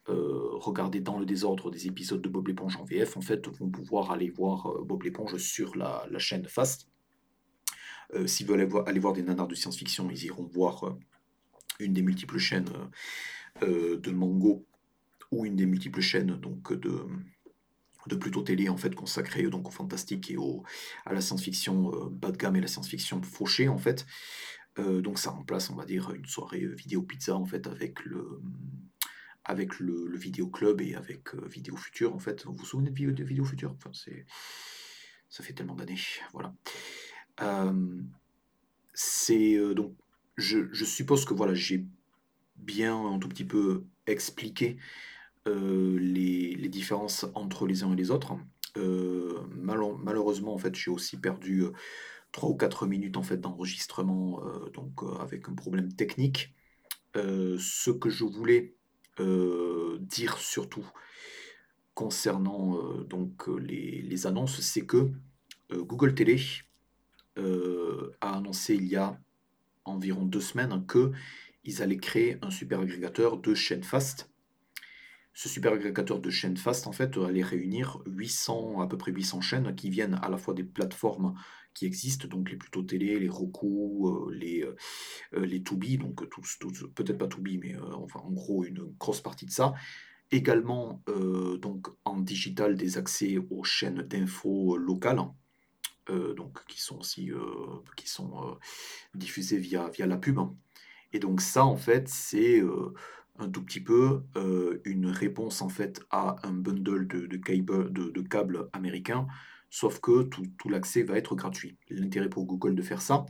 [0.10, 3.70] euh, regarder dans le désordre des épisodes de Bob l'éponge en VF, en fait, vont
[3.70, 6.88] pouvoir aller voir euh, Bob l'éponge sur la, chaîne Fast.
[8.16, 10.97] Euh, s'ils veulent aller voir, des nanars de science-fiction, ils iront voir
[11.80, 12.70] une des multiples chaînes
[13.62, 14.66] de Mango
[15.32, 17.06] ou une des multiples chaînes donc de
[18.08, 20.64] de plutôt télé en fait consacrée donc au fantastique et au,
[21.06, 24.06] à la science-fiction bas de gamme et la science-fiction fauchée en fait.
[24.78, 28.41] donc ça remplace on va dire une soirée vidéo pizza en fait avec le
[29.45, 32.45] avec le, vidéo club et avec Vidéo Futur en fait.
[32.45, 33.75] Vous vous souvenez de, de Vidéo Futur?
[33.75, 33.91] Enfin,
[35.29, 35.97] ça fait tellement d'années
[36.33, 36.53] voilà.
[38.93, 39.95] c'est donc
[40.37, 41.85] je, suppose que voilà j'ai
[42.57, 44.77] bien un tout petit peu expliqué
[45.45, 48.35] les, différences entre les uns et les autres.
[48.75, 51.65] malheureusement, en fait, j'ai aussi perdu
[52.31, 54.41] 3 ou 4 minutes en fait, d'enregistrement
[54.73, 56.53] donc avec un problème technique.
[57.15, 58.75] ce que je voulais
[59.20, 60.88] dire surtout
[61.93, 65.12] concernant donc les, les annonces, c'est que
[65.72, 66.41] Google Télé
[67.38, 69.20] a annoncé il y a
[69.86, 71.12] environ deux semaines que
[71.64, 74.30] ils allaient créer un super agrégateur de chaînes fast.
[75.34, 79.41] Ce super agrégateur de chaînes fast, en fait, allait réunir 800, à peu près 800
[79.41, 81.36] chaînes qui viennent à la fois des plateformes
[81.74, 84.76] qui existent, donc les plutôt télé, les Roku, euh, les, euh,
[85.34, 86.26] euh, les Tubi, donc
[86.95, 89.74] peut-être pas Tubi, mais enfin en gros une grosse partie de ça.
[90.34, 91.03] Également,
[91.59, 95.19] donc en digital, des accès aux chaînes d'infos locales,
[96.07, 97.32] donc qui sont aussi
[97.97, 98.57] qui sont
[99.13, 100.39] diffusées via, via la pub.
[101.11, 102.61] Et donc ça, en fait, c'est
[103.39, 104.24] un tout petit peu
[104.86, 109.28] une réponse en fait à un bundle de, câbles de, américains,
[109.72, 111.78] sauf que tout, l'accès va être gratuit.
[111.89, 113.26] L'intérêt pour Google de faire ça,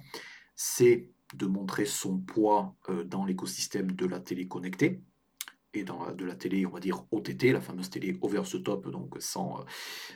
[0.55, 2.75] c'est de montrer son poids
[3.05, 5.01] dans l'écosystème de la télé connectée
[5.73, 8.89] et dans de la télé, on va dire OTT, la fameuse télé over the top,
[8.89, 9.63] donc sans,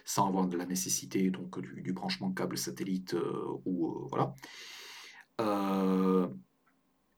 [0.03, 3.15] sans avoir de la nécessité donc du, branchement câble satellite
[3.63, 4.35] ou voilà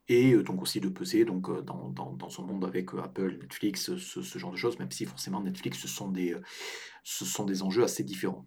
[0.08, 4.52] et donc aussi de peser donc, dans, dans, son monde avec Apple, Netflix, ce, genre
[4.52, 8.46] de choses, même si forcément Netflix, ce sont des enjeux assez différents.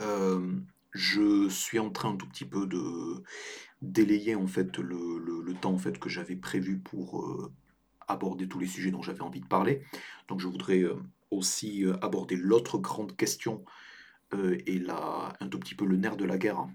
[0.00, 3.22] Je suis en train un tout petit peu de
[3.82, 7.50] délayer en fait le, temps en fait que j'avais prévu pour
[8.08, 9.82] aborder tous les sujets dont j'avais envie de parler.
[10.28, 10.84] Donc je voudrais
[11.30, 13.64] aussi aborder l'autre grande question
[14.32, 16.70] et la, un tout petit peu le nerf de la guerre hein,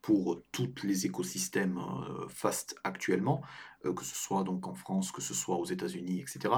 [0.00, 1.80] pour tous les écosystèmes
[2.28, 3.42] fast actuellement,
[3.82, 6.54] que ce soit donc en France, que ce soit aux États-Unis, etc.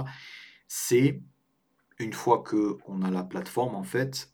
[0.67, 1.21] C'est
[1.99, 4.33] une fois que on a la plateforme, en fait,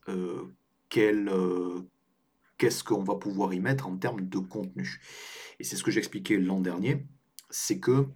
[2.58, 5.00] qu'est-ce qu'on va pouvoir y mettre en termes de contenu.
[5.58, 7.06] Et c'est ce que j'expliquais l'an dernier,
[7.50, 8.06] c'est que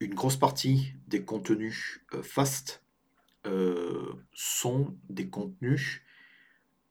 [0.00, 2.82] une grosse partie des contenus fast
[4.34, 6.02] sont des contenus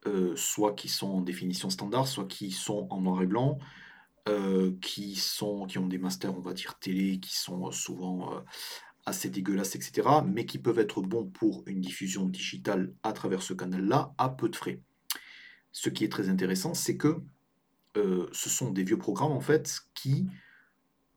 [0.08, 3.58] euh, soit qui sont en définition standard, soit qui sont en noir et blanc,
[4.30, 8.32] euh, qui, sont, qui ont des masters, on va dire, télé, qui sont euh, souvent
[9.06, 13.54] assez dégueulasses, etc., mais qui peuvent être bons pour une diffusion digitale à travers ce
[13.54, 14.82] canal-là, à peu de frais.
[15.72, 17.22] Ce qui est très intéressant, c'est que
[17.96, 20.28] ce sont des vieux programmes, en fait, qui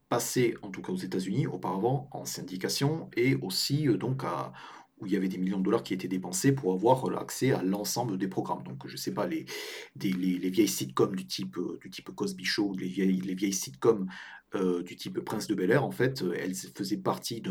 [0.07, 4.53] passaient, en tout cas aux États-Unis, auparavant en syndication, et aussi donc à,
[4.99, 7.63] où il y avait des millions de dollars qui étaient dépensés pour avoir accès à
[7.63, 8.63] l'ensemble des programmes.
[8.63, 9.45] Donc, je ne sais pas, les,
[9.95, 14.07] les, vieilles sitcoms du type, euh, du type Cosby Show, les vieilles, les vieilles sitcoms
[14.55, 17.41] euh, du type Prince de Bel Air, en fait, euh, elles faisaient partie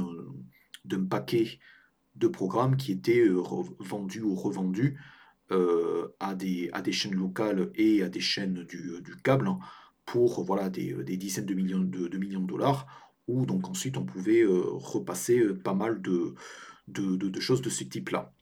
[0.85, 1.59] d'un paquet
[2.17, 3.25] de programmes qui étaient
[3.79, 4.99] vendus ou revendus
[6.21, 9.49] à, des, à des chaînes locales et à des chaînes du, câble
[10.05, 12.87] pour voilà, des, des, dizaines de millions de, de, millions de dollars,
[13.29, 16.35] où donc ensuite on pouvait repasser pas mal de
[16.93, 18.32] de, choses de ce type-là.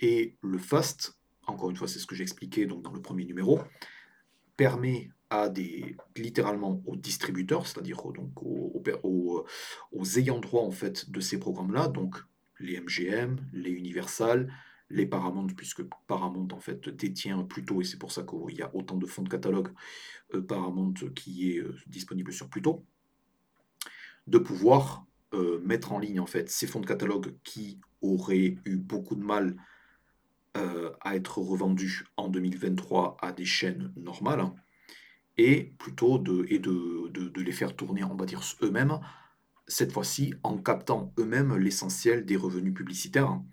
[0.00, 3.60] Et le fast, encore une fois, c'est ce que j'expliquais donc dans le premier numéro,
[4.56, 11.20] permet à des littéralement aux distributeurs, c'est-à-dire donc aux, aux, ayants droit en fait de
[11.20, 12.16] ces programmes-là, donc
[12.60, 14.52] les MGM, les Universal,
[14.90, 18.74] les Paramount, puisque Paramount en fait détient plutôt, et c'est pour ça qu'il y a
[18.74, 19.70] autant de fonds de catalogue
[20.34, 22.84] euh, Paramount qui est euh, disponible sur Pluto,
[24.26, 25.04] de pouvoir
[25.34, 29.24] euh, mettre en ligne en fait ces fonds de catalogue qui auraient eu beaucoup de
[29.24, 29.56] mal
[30.56, 34.54] euh, à être revendus en 2023 à des chaînes normales hein,
[35.36, 37.10] et plutôt de, et de,
[37.40, 39.00] les faire tourner, on va dire, eux-mêmes,
[39.66, 43.28] cette fois-ci en captant eux-mêmes l'essentiel des revenus publicitaires.
[43.28, 43.44] Hein.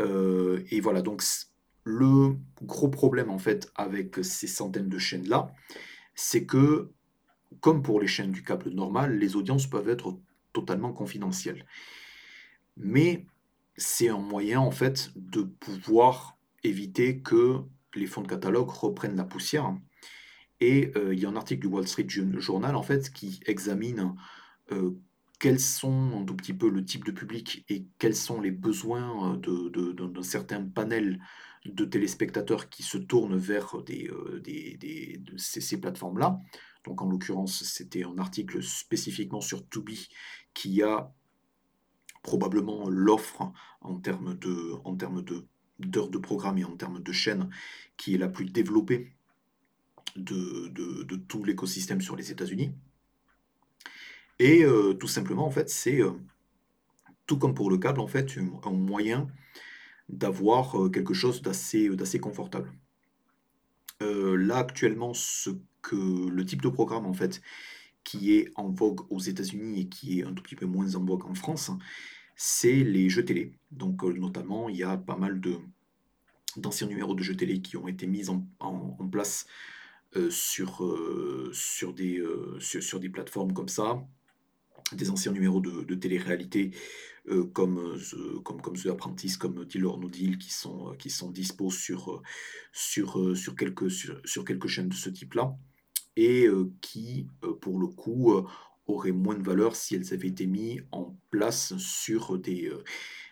[0.00, 1.22] Euh, et voilà, donc
[1.84, 5.52] le gros problème en fait avec ces centaines de chaînes-là,
[6.16, 6.90] c'est que,
[7.60, 10.18] comme pour les chaînes du câble normal, les audiences peuvent être
[10.56, 11.66] totalement confidentiel.
[12.76, 13.26] Mais
[13.76, 17.60] c'est un moyen en fait de pouvoir éviter que
[17.94, 19.74] les fonds de catalogue reprennent la poussière
[20.60, 24.14] Et il y a un article du Wall Street Journal, en fait, qui examine
[25.38, 29.36] quels sont un tout petit peu le type de public et quels sont les besoins
[29.36, 31.20] de, d'un certain panel
[31.64, 34.10] de téléspectateurs qui se tournent vers des,
[34.42, 36.38] des, ces, plateformes-là.
[36.84, 40.08] Donc en l'occurrence, c'était un article spécifiquement sur Tubi
[40.56, 41.12] qui a
[42.22, 43.52] probablement l'offre
[43.82, 45.46] en termes de, en termes de
[45.78, 47.50] d'heures de programme et en termes de chaînes
[47.98, 49.12] qui est la plus développée
[50.16, 52.72] de, de, tout l'écosystème sur les États-Unis.
[54.38, 56.12] Et euh, tout simplement, en fait, c'est euh,
[57.26, 59.28] tout comme pour le câble, en fait, un, moyen
[60.08, 62.72] d'avoir euh, quelque chose d'assez, d'assez confortable.
[64.00, 65.50] là, actuellement, ce
[65.82, 67.42] que le type de programme, en fait,
[68.06, 71.04] qui est en vogue aux États-Unis et qui est un tout petit peu moins en
[71.04, 71.72] vogue en France,
[72.36, 73.52] c'est les jeux télé.
[73.72, 75.58] Donc, notamment, il y a pas mal de,
[76.56, 78.46] d'anciens numéros de jeux télé qui ont été mis en,
[79.10, 79.46] place
[80.14, 84.00] euh, sur, euh, sur, des, euh, sur, des plateformes comme ça,
[84.92, 86.70] des anciens numéros de, télé-réalité
[87.52, 87.98] comme,
[88.44, 92.22] comme, comme The Apprentice, comme Deal or No Deal, qui sont, qui sont dispos sur,
[92.72, 95.56] sur, sur, quelques, sur, quelques chaînes de ce type-là,
[96.16, 96.48] et
[96.80, 97.28] qui,
[97.60, 98.32] pour le coup,
[98.86, 102.70] auraient moins de valeur si elles avaient été mises en place sur des,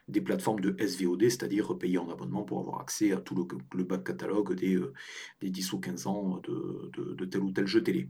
[0.09, 4.05] des plateformes de SVOD, c'est-à-dire payer en abonnement pour avoir accès à tout le, back
[4.05, 4.93] catalogue des, euh,
[5.41, 8.09] des 10 ou 15 ans de, tel ou tel jeu télé.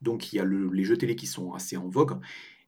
[0.00, 2.18] Donc il y a les jeux télé qui sont assez en vogue.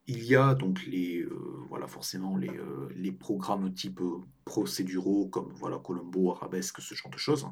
[0.07, 4.01] Il y a donc les, euh, voilà, forcément les, euh, les programmes type
[4.45, 7.47] procéduraux comme voilà, Colombo, Arabesque, ce genre de choses.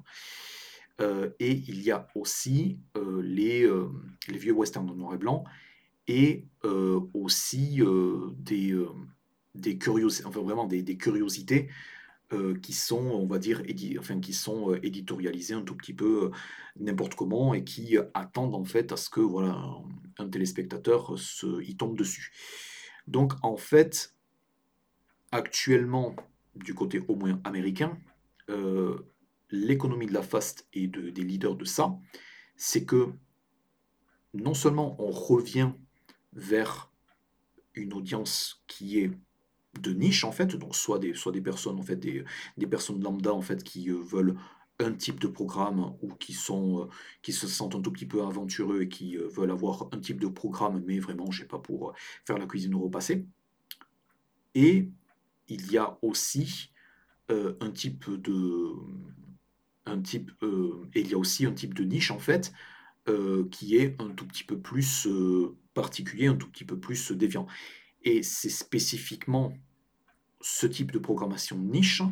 [0.98, 2.78] Et il y a aussi
[3.22, 3.68] les,
[4.28, 5.44] les vieux westerns en noir et blanc
[6.08, 6.46] et
[7.12, 7.80] aussi
[8.38, 8.74] des,
[9.56, 11.68] des curiosités, enfin vraiment des, curiosités
[12.32, 13.62] euh, qui sont, on va dire,
[13.98, 16.30] enfin, qui sont euh, éditorialisées un tout petit peu euh,
[16.78, 19.56] n'importe comment et qui attendent en fait à ce que voilà
[20.18, 22.32] un, téléspectateur se, y tombe dessus.
[23.06, 24.14] Donc en fait,
[25.32, 26.16] actuellement,
[26.54, 27.98] du côté au moins américain,
[29.50, 31.96] l'économie de la fast et de, des leaders de ça,
[32.56, 33.08] c'est que
[34.34, 35.72] non seulement on revient
[36.32, 36.92] vers
[37.74, 39.10] une audience qui est
[39.80, 42.24] de niche en fait, donc soit des, personnes en fait, des,
[43.00, 44.36] lambda en fait qui euh, veulent
[44.78, 46.86] un type de programme ou qui sont euh,
[47.22, 50.20] qui se sentent un tout petit peu aventureux et qui euh, veulent avoir un type
[50.20, 51.94] de programme mais vraiment je sais pas pour
[52.24, 53.26] faire la cuisine au repassé.
[54.54, 54.90] Et
[55.48, 56.72] il y a aussi
[57.28, 58.72] un type de
[60.02, 60.30] type
[60.94, 62.52] et il y a aussi un type de niche en fait
[63.50, 65.06] qui est un tout petit peu plus
[65.74, 67.46] particulier, un tout petit peu plus déviant.
[68.02, 69.52] Et c'est spécifiquement
[70.40, 72.02] ce type de programmation niche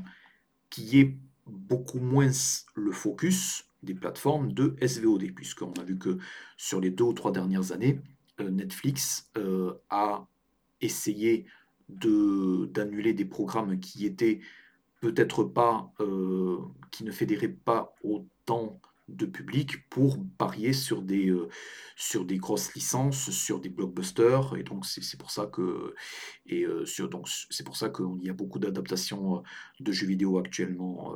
[0.70, 1.16] qui est
[1.46, 2.30] beaucoup moins
[2.74, 6.18] le focus des plateformes de SVOD, puisqu'on a vu que
[6.56, 8.00] sur les deux ou trois dernières années,
[8.40, 10.26] euh, Netflix euh, a
[10.80, 11.46] essayé
[11.88, 14.40] d'annuler des programmes qui étaient
[15.05, 16.57] peut-être pas, euh,
[16.90, 21.50] qui ne fédéraient pas autant de public pour parier sur des, euh,
[21.94, 24.57] sur des grosses licences, sur des blockbusters.
[24.57, 25.94] Et donc, c'est pour ça que,
[26.46, 29.42] et, euh, sur, donc, c'est pour ça qu'il y a beaucoup d'adaptations
[29.78, 31.14] de jeux vidéo actuellement,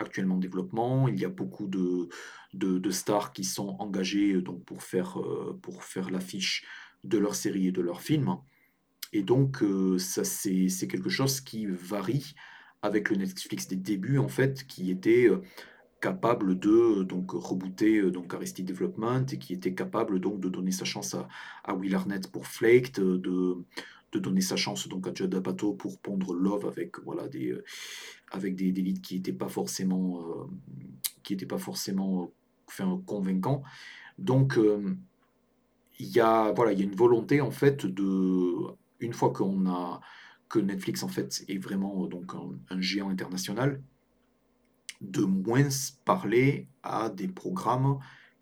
[0.00, 1.06] actuellement en développement.
[1.06, 2.08] Il y a beaucoup de,
[2.52, 5.18] de, stars qui sont engagées donc, pour faire,
[5.62, 6.64] pour faire l'affiche
[7.04, 8.38] de leurs séries et de leurs films.
[9.12, 9.62] Et donc,
[9.98, 12.34] ça, c'est quelque chose qui varie
[12.82, 15.28] avec le Netflix des débuts, en fait, qui était
[16.00, 20.72] capable de donc rebooter euh, donc Aristide Development et qui était capable donc de donner
[20.72, 21.28] sa chance à,
[21.62, 23.56] à Will Arnett pour Flaked, euh, de,
[24.12, 27.64] de donner sa chance donc à Judd Apatow pour pondre Love avec voilà des euh,
[28.32, 30.48] avec des, des leads qui n'étaient pas forcément
[31.22, 32.32] qui étaient pas forcément
[33.04, 33.62] convaincants.
[34.18, 34.58] Donc
[35.98, 38.52] il y a voilà il y a une volonté en fait de
[39.00, 40.00] une fois qu'on a
[40.50, 42.32] que Netflix en fait est vraiment donc
[42.68, 43.80] un géant international
[45.00, 45.68] de moins
[46.04, 47.98] parler à des programmes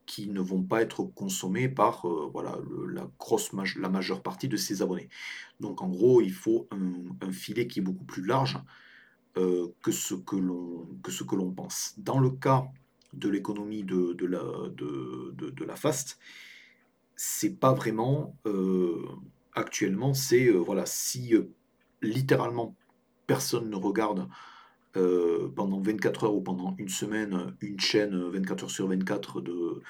[0.06, 4.56] qui ne vont pas être consommés par euh, voilà, la, grosse la majeure partie de
[4.56, 5.11] ses abonnés.
[5.61, 8.59] Donc en gros, il faut un, filet qui est beaucoup plus large
[9.36, 11.94] euh, que ce que l'on pense.
[11.98, 12.66] Dans le cas
[13.12, 14.42] de l'économie de, de, la,
[14.74, 16.18] de, de, la FAST,
[17.14, 19.04] c'est pas vraiment euh,
[19.54, 21.34] actuellement, c'est voilà, si
[22.03, 22.74] littéralement
[23.26, 24.28] personne ne regarde
[24.96, 29.82] euh, pendant 24 heures ou pendant une semaine une chaîne 24 heures sur 24 de,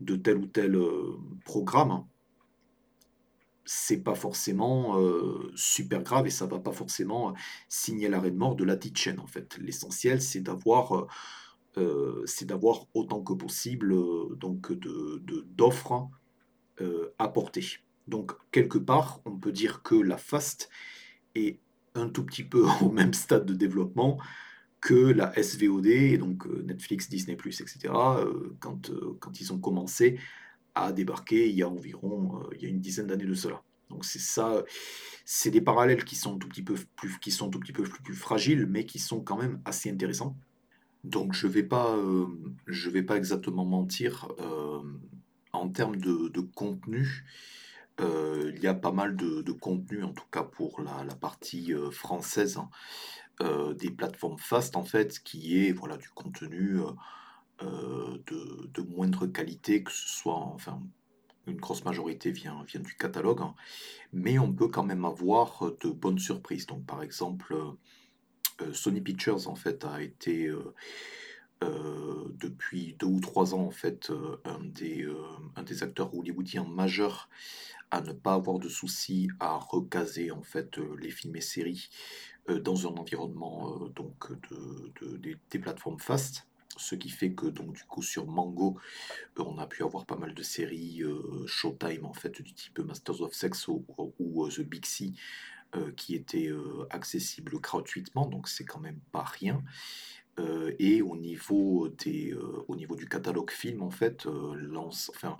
[0.00, 2.04] de tel ou tel euh, programme,
[3.66, 7.34] c'est pas forcément euh, super grave et ça va pas forcément
[7.68, 9.58] signer l'arrêt de mort de la petite chaîne en fait.
[9.58, 11.06] L'essentiel c'est d'avoir
[12.24, 13.94] c'est d'avoir autant que possible
[14.36, 15.22] donc de,
[15.54, 16.08] d'offres
[17.20, 17.78] apportées.
[18.08, 20.70] Donc quelque part, on peut dire que la FAST
[21.94, 24.18] un tout petit peu au même stade de développement
[24.80, 27.92] que la SVOD, et donc Netflix, Disney, etc.,
[28.60, 30.20] quand, quand ils ont commencé
[30.76, 33.60] à débarquer il y a environ il y a une dizaine d'années de cela.
[33.90, 34.64] Donc c'est ça,
[35.24, 38.14] c'est des parallèles qui sont tout petit peu plus, qui sont tout petit peu plus,
[38.14, 40.36] fragiles, mais qui sont quand même assez intéressants.
[41.04, 42.26] Donc je vais pas, euh,
[42.66, 44.82] vais pas exactement mentir euh,
[45.52, 47.24] en termes de, contenu.
[48.00, 52.58] Euh, il y a pas mal de, contenu, en tout cas pour la, partie française
[52.58, 56.78] hein, des plateformes fast en fait, qui est voilà du contenu
[57.60, 60.80] de, moindre qualité, que ce soit enfin
[61.48, 63.54] une grosse majorité vient, vient du catalogue, hein.
[64.12, 66.66] mais on peut quand même avoir euh, de bonnes surprises.
[66.66, 67.72] Donc par exemple, euh,
[68.62, 70.50] euh, Sony Pictures en fait a été
[71.60, 74.12] depuis deux ou trois ans en fait
[74.44, 75.04] un des,
[75.56, 77.28] un des acteurs hollywoodiens majeurs
[77.90, 81.88] à ne pas avoir de soucis à recaser en fait les films et séries
[82.48, 85.16] dans un environnement donc de,
[85.50, 88.78] des plateformes fast ce qui fait que donc du coup sur Mango,
[89.38, 92.78] euh, on a pu avoir pas mal de séries euh, Showtime en fait du type
[92.78, 95.12] Masters of Sex ou, euh, The Big C
[95.98, 96.50] qui étaient
[96.88, 99.62] accessibles gratuitement, donc c'est quand même pas rien.
[100.78, 102.34] et au niveau, des,
[102.68, 105.36] au niveau du catalogue film, en fait, lance, enfin,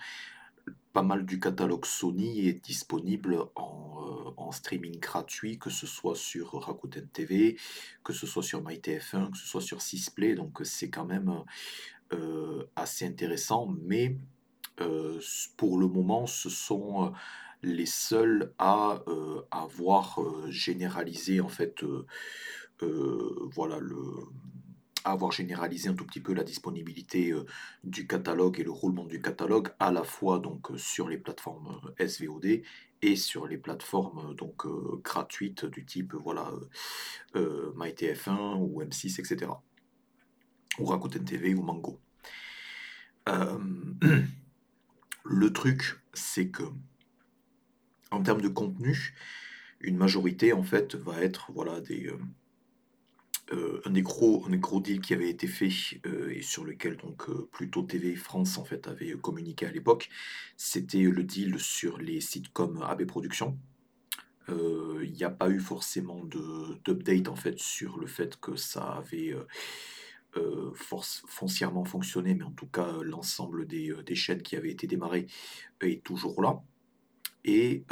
[0.99, 6.61] pas mal du catalogue Sony est disponible en, en, streaming gratuit, que ce soit sur
[6.61, 7.57] Rakuten TV,
[8.03, 10.35] que ce soit sur MyTF1, que ce soit sur Sisplay.
[10.35, 11.45] Donc c'est quand même
[12.13, 14.17] euh, assez intéressant, mais
[14.81, 15.21] euh,
[15.57, 17.13] pour le moment, ce sont
[17.63, 19.01] les seuls à
[19.53, 20.19] avoir
[20.49, 21.85] généralisé en fait,
[22.81, 24.01] voilà le
[25.11, 27.45] avoir généralisé un tout petit peu la disponibilité euh,
[27.85, 31.81] du catalogue et le roulement du catalogue à la fois donc euh, sur les plateformes
[31.99, 32.63] euh, SVOD
[33.01, 34.67] et sur les plateformes donc
[35.05, 36.51] gratuites du type voilà
[37.33, 39.53] MyTF1 ou M6 etc
[40.81, 42.01] ou Rakuten TV ou Mango.
[45.25, 46.65] le truc c'est que
[48.11, 49.15] en termes de contenu,
[49.81, 52.11] une majorité en fait va être voilà des
[53.53, 55.71] euh, un, gros, un gros deals qui avait été fait
[56.07, 60.11] euh, et sur lequel donc euh, plutôt TV France en fait avait communiqué à l'époque,
[60.57, 63.57] c'était le deal sur les sites comme AB Productions.
[64.51, 69.37] Il n'y a pas eu forcément d'update en fait sur le fait que ça avait
[70.75, 75.27] force, foncièrement fonctionné, mais en tout cas l'ensemble des, des, chaînes qui avaient été démarrées
[75.83, 76.63] est toujours là.
[77.45, 77.85] Et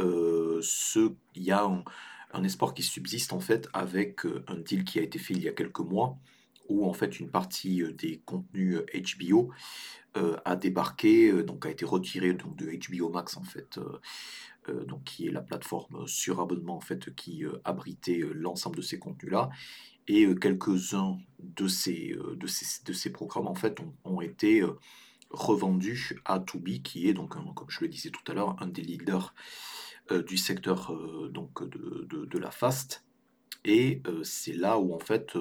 [0.63, 1.85] ce, il y a un,
[2.37, 5.43] un espoir qui subsiste en fait avec euh, un deal qui a été fait il
[5.43, 6.19] y a quelques mois
[6.69, 9.51] où en fait une partie euh, des contenus HBO
[10.17, 13.79] euh, a débarqué, donc a été retiré donc, de HBO Max en fait,
[14.87, 19.31] donc qui est la plateforme sur abonnement en fait qui abritait l'ensemble de ces contenus
[19.31, 19.51] là
[20.09, 24.65] et quelques-uns de ces, de, ces, de ces programmes en fait ont, été
[25.29, 28.83] revendus à Tubi qui est donc comme je le disais tout à l'heure un des
[28.83, 29.35] leaders
[30.11, 33.05] du secteur euh, donc de, la FAST.
[33.65, 35.37] Et euh, c'est là où en fait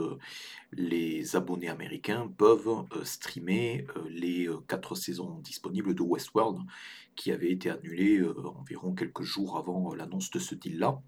[0.71, 6.59] les abonnés américains peuvent streamer les quatre saisons disponibles de Westworld
[7.15, 8.23] qui avaient été annulées
[8.59, 11.01] environ quelques jours avant l'annonce de ce deal-là.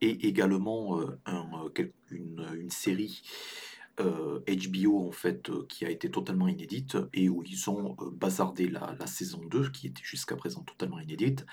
[0.00, 1.00] Et également
[2.10, 3.22] une, série
[4.00, 8.10] HBO euh, en fait euh, qui a été totalement inédite et où ils ont euh,
[8.10, 11.44] bazardé la, saison 2 qui était jusqu'à présent totalement inédite.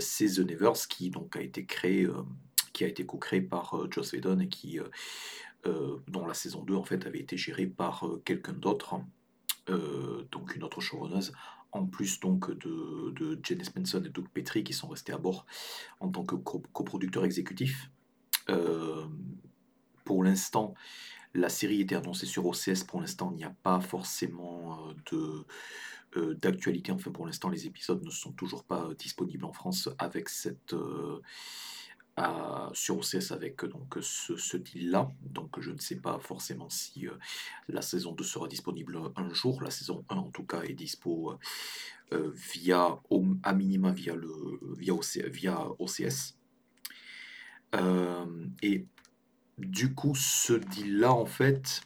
[0.00, 2.08] c'est The Nevers qui donc a été créé,
[2.72, 4.78] qui a été co-créé par Joss Whedon et qui
[5.64, 9.00] dont la saison 2 en fait avait été gérée par quelqu'un d'autre,
[9.68, 11.32] donc une autre showrunneuse,
[11.72, 15.44] en plus donc de, de Janice Benson et Doug Petrie qui sont restés à bord
[16.00, 17.90] en tant que coproducteurs exécutifs.
[20.04, 20.74] pour l'instant,
[21.36, 22.84] la série était annoncée sur OCS.
[22.86, 25.44] Pour l'instant, il n'y a pas forcément euh,
[26.16, 26.92] euh, d'actualité.
[26.92, 30.74] Enfin, pour l'instant, les épisodes ne sont toujours pas euh, disponibles en France avec cette
[32.72, 35.12] sur OCS avec donc ce, deal-là.
[35.20, 37.06] Donc, je ne sais pas forcément si
[37.68, 39.62] la saison 2 sera disponible un jour.
[39.62, 41.38] La saison 1, en tout cas, est dispo
[42.10, 42.98] via,
[43.42, 44.30] à minima via, le,
[44.78, 44.94] via,
[45.28, 46.38] via OCS.
[48.62, 48.86] et
[49.58, 51.82] du coup, ce deal-là, en fait,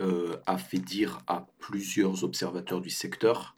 [0.00, 3.56] euh, a fait dire à plusieurs observateurs du secteur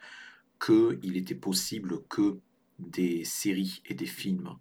[0.65, 2.39] qu'il était possible que
[2.79, 4.57] des séries et des films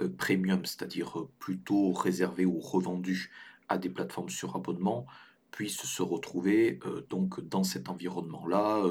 [0.00, 3.30] euh, premium, c'est-à-dire plutôt réservés ou revendus
[3.68, 5.06] à des plateformes sur abonnement,
[5.50, 6.78] puissent se retrouver
[7.08, 8.82] donc dans cet environnement-là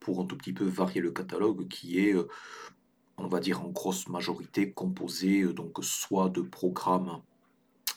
[0.00, 2.14] pour un tout petit peu varier le catalogue qui est,
[3.18, 7.22] on va dire en grosse majorité composé donc soit de programmes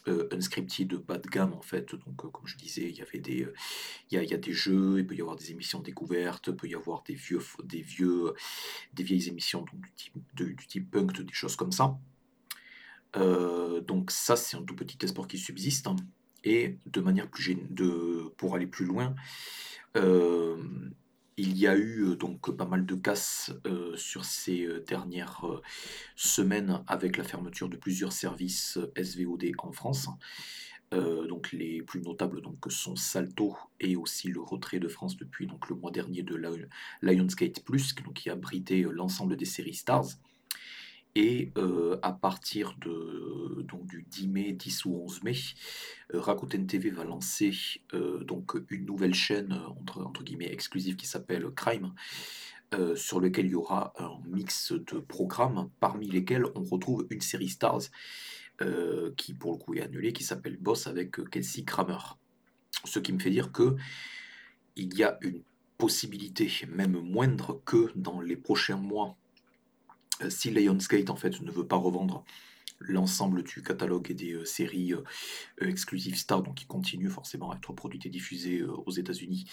[0.08, 1.96] euh, unscripted bas de gamme en fait.
[1.96, 3.54] Donc, euh, comme je disais, il y avait des, euh,
[4.12, 6.76] il y, a, des jeux, il peut y avoir des émissions découvertes, il peut y
[6.76, 8.34] avoir des vieux, des vieux,
[8.94, 10.16] des vieilles émissions du type,
[10.68, 11.98] type punk, des choses comme ça.
[13.88, 15.88] donc ça, c'est un tout petit espoir qui subsiste.
[16.44, 19.16] Et de manière plus de, pour aller plus loin,
[21.38, 23.52] il y a eu donc pas mal de casses
[23.96, 25.46] sur ces dernières
[26.16, 30.08] semaines avec la fermeture de plusieurs services SVOD en France.
[30.92, 35.70] donc les plus notables donc, sont Salto et aussi le retrait de France depuis donc,
[35.70, 36.36] le mois dernier de
[37.02, 40.18] Lionsgate Plus, qui abritait l'ensemble des séries Stars.
[41.16, 45.34] Et euh, à partir de, donc, du 10 mai, 10 ou 11 mai,
[46.14, 47.54] euh, Rakuten TV va lancer
[47.94, 51.94] euh, donc une nouvelle chaîne entre, entre guillemets exclusive qui s'appelle Crime,
[52.98, 57.48] sur lequel il y aura un mix de programmes parmi lesquels on retrouve une série
[57.48, 57.84] Stars
[59.16, 62.18] qui pour le coup est annulée, qui s'appelle Boss avec Kelsey Kramer.
[62.84, 63.78] Ce qui me fait dire que
[64.76, 65.42] il y a une
[65.78, 69.25] possibilité, même moindre, que dans les prochains mois euh,
[70.30, 72.24] si Lionsgate en fait ne veut pas revendre
[72.80, 75.04] l'ensemble du catalogue et des euh, séries euh,
[75.62, 79.46] exclusives Star, donc qui continuent forcément à être produites et diffusées aux États-Unis,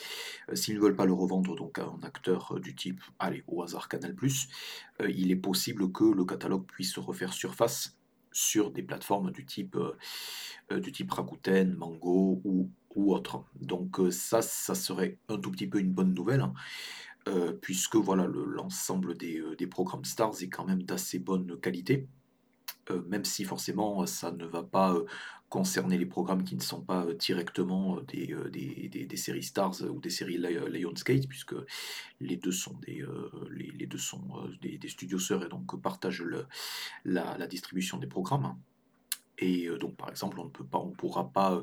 [0.55, 3.89] s'ils ne veulent pas le revendre donc à un acteur du type, allez, au hasard
[3.89, 4.17] Canal+,
[5.09, 7.97] il est possible que le catalogue puisse refaire surface
[8.33, 9.77] sur des plateformes du type,
[10.71, 13.45] du type Rakuten, Mango ou, ou autre.
[13.61, 16.41] Donc ça, ça serait un tout petit peu une bonne nouvelle.
[16.41, 16.55] Hein.
[17.29, 22.09] Euh, puisque voilà l'ensemble des, euh, des, programmes Stars est quand même d'assez bonne qualité,
[22.91, 24.97] euh, même si forcément ça ne va pas
[25.49, 28.35] concerner les programmes qui ne sont pas directement des,
[29.15, 31.55] séries Stars ou des séries Lionsgate, puisque
[32.21, 33.05] les deux sont des,
[33.53, 36.25] les, studios sœurs et donc partagent
[37.05, 38.57] la, la, distribution des programmes.
[39.39, 41.63] Et donc par exemple on ne peut pas, on pourra pas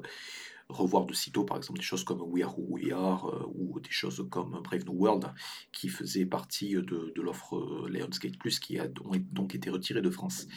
[0.69, 3.79] revoir de sitôt, par exemple, des choses comme We Are Who We Are euh, ou
[3.79, 5.31] des choses comme Brave New World
[5.71, 10.47] qui faisaient partie de, l'offre euh, Lionsgate Plus qui a donc été retirée de France.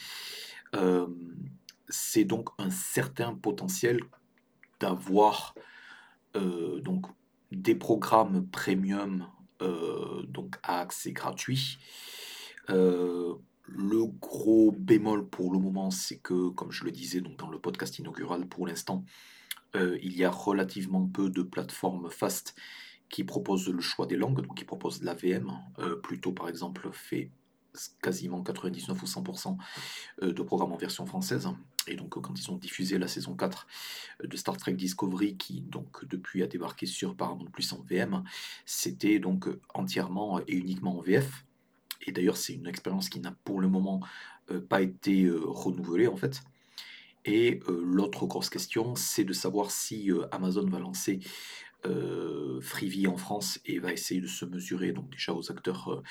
[0.75, 1.07] Euh,
[1.89, 4.01] c'est donc un certain potentiel
[4.81, 5.55] d'avoir
[7.51, 9.27] des programmes premium
[9.61, 11.79] donc à accès gratuit.
[12.69, 17.59] le gros bémol pour le moment, c'est que, comme je le disais donc dans le
[17.59, 19.05] podcast inaugural, pour l'instant,
[19.75, 22.55] euh, il y a relativement peu de plateformes fast
[23.09, 25.53] qui proposent le choix des langues, donc qui proposent l'AVM.
[25.79, 27.31] Euh, plutôt, par exemple, fait
[28.03, 29.57] quasiment 99 ou 100%
[30.23, 31.49] euh, de programmes en version française.
[31.87, 33.67] Et donc, quand ils ont diffusé la saison 4
[34.25, 38.25] de Star Trek Discovery, qui donc depuis a débarqué sur Paramount Plus en VM,
[38.67, 41.45] c'était donc entièrement et uniquement en VF.
[42.07, 44.01] Et d'ailleurs, c'est une expérience qui n'a pour le moment
[44.69, 46.43] pas été renouvelée en fait.
[47.25, 51.21] Et l'autre grosse question, c'est de savoir si Amazon va lancer
[52.61, 56.03] Freevee en France et va essayer de se mesurer donc déjà aux acteurs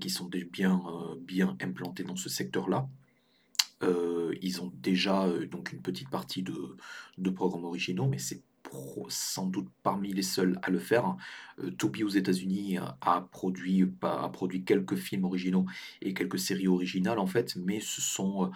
[0.00, 0.82] qui sont bien,
[1.20, 2.88] bien implantés dans ce secteur-là.
[4.42, 6.76] ils ont déjà donc une petite partie de,
[7.18, 8.42] de programmes originaux, mais c'est
[9.08, 11.16] sans doute parmi les seuls à le faire.
[11.58, 15.66] Euh, Toby aux États-Unis a produit, a produit quelques films originaux
[16.00, 18.48] et quelques séries originales en fait, mais ce sont euh,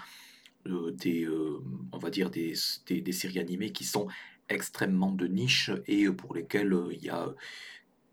[0.67, 1.61] des, euh,
[1.93, 4.09] on va dire des, séries animées qui sont
[4.49, 7.35] extrêmement de niche et pour lesquelles euh, il y a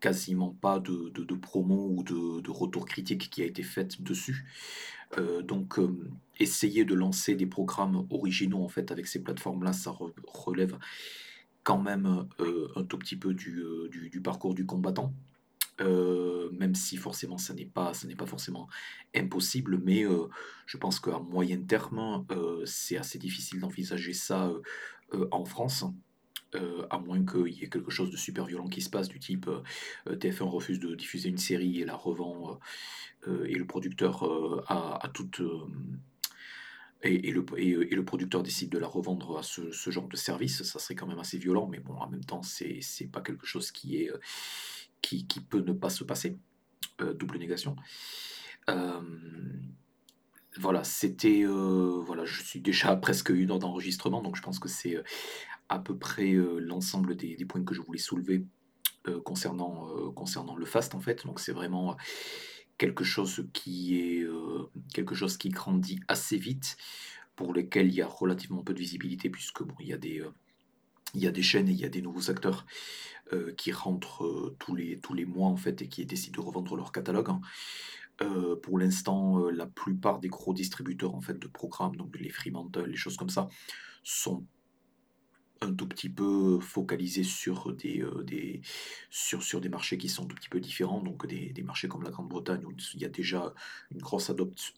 [0.00, 4.44] quasiment pas de, de, promo ou de, de, retour critique qui a été fait dessus.
[5.44, 5.78] donc,
[6.40, 9.94] essayer de lancer des programmes originaux en fait avec ces plateformes-là, ça
[10.26, 10.76] relève
[11.62, 12.26] quand même
[12.74, 15.14] un tout petit peu du parcours du combattant.
[15.82, 18.68] Euh, même si forcément ça n'est pas, ça n'est pas forcément
[19.14, 20.28] impossible, mais euh,
[20.66, 24.52] je pense qu'à moyen terme, euh, c'est assez difficile d'envisager ça
[25.30, 25.84] en France.
[26.90, 29.48] à moins qu'il y ait quelque chose de super violent qui se passe, du type
[30.06, 32.58] TF1 refuse de diffuser une série et la revend,
[33.26, 34.24] et le producteur
[34.68, 35.10] a,
[37.04, 40.78] le, et, le, producteur décide de la revendre à ce, ce, genre de service, ça
[40.78, 43.96] serait quand même assez violent, mais bon, en même temps, c'est pas quelque chose qui
[43.96, 44.10] est,
[45.02, 46.38] qui, peut ne pas se passer.
[47.00, 47.76] Euh, double négation.
[48.70, 49.00] Euh,
[50.56, 51.42] voilà, c'était.
[51.44, 55.02] Euh, voilà, je suis déjà presque une heure d'enregistrement, donc je pense que c'est
[55.68, 58.44] à peu près l'ensemble des, points que je voulais soulever
[59.24, 61.24] concernant, concernant le fast en fait.
[61.24, 61.96] Donc c'est vraiment
[62.76, 64.26] quelque chose qui est
[64.92, 66.76] quelque chose qui grandit assez vite,
[67.36, 70.22] pour lequel il y a relativement peu de visibilité, puisque bon, il y a des
[71.14, 72.66] il y a des chaînes et il y a des nouveaux acteurs
[73.56, 76.92] qui rentrent tous, les, tous les mois en fait et qui décident de revendre leur
[76.92, 77.30] catalogue.
[78.62, 82.96] pour l'instant, la plupart des gros distributeurs en fait de programmes, donc les Fremantle, les
[82.96, 83.48] choses comme ça,
[84.02, 84.44] sont
[85.62, 88.60] un tout petit peu focalisés sur des, des,
[89.10, 92.02] sur, sur des marchés qui sont un tout petit peu différents, donc des, marchés comme
[92.02, 93.54] la Grande-Bretagne où il y a déjà
[93.90, 94.30] une grosse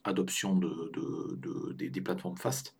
[0.05, 0.93] adoption de,
[1.37, 2.76] de, des, plateformes fast.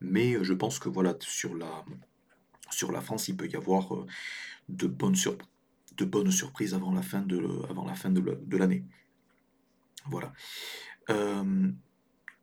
[0.00, 4.06] Mais je pense que voilà, sur la, France, il peut y avoir
[4.68, 5.16] de bonnes,
[5.96, 8.84] de bonnes surprises avant la fin de, l'année.
[10.06, 10.32] Voilà.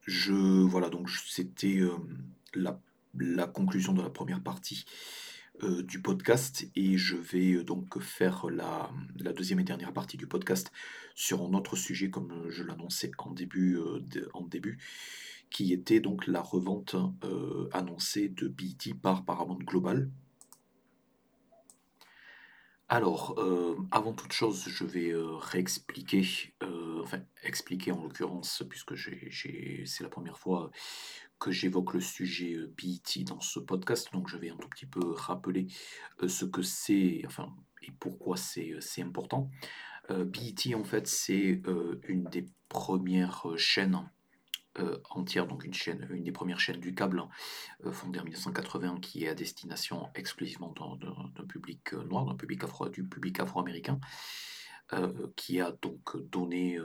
[0.05, 0.33] je,
[0.63, 1.79] voilà, donc c'était
[2.53, 4.85] la conclusion de la première partie
[5.63, 8.91] euh, du podcast et je vais euh, donc faire la,
[9.31, 10.69] deuxième et dernière partie du podcast
[11.13, 14.01] sur un autre sujet comme je l'annonçais euh,
[14.33, 14.77] en début
[15.55, 16.97] qui était donc la revente
[17.71, 20.11] annoncée de BT par Paramount Global.
[22.89, 23.39] Alors,
[23.89, 26.23] avant toute chose, je vais réexpliquer,
[27.01, 30.71] enfin expliquer en l'occurrence, puisque c'est la première fois
[31.39, 35.13] que j'évoque le sujet BET dans ce podcast, donc je vais un tout petit peu
[35.13, 35.67] rappeler
[36.27, 39.49] ce que c'est, enfin, et pourquoi c'est important.
[40.09, 41.61] BET, en fait, c'est
[42.09, 44.11] une des premières chaînes
[45.09, 47.23] entières, donc une chaîne, une des premières chaînes du câble,
[47.91, 53.03] fondée en 1980, qui est à destination exclusivement d'un public noir, d'un public afro, du
[53.03, 53.99] public afro-américain,
[55.35, 56.79] qui a donc donné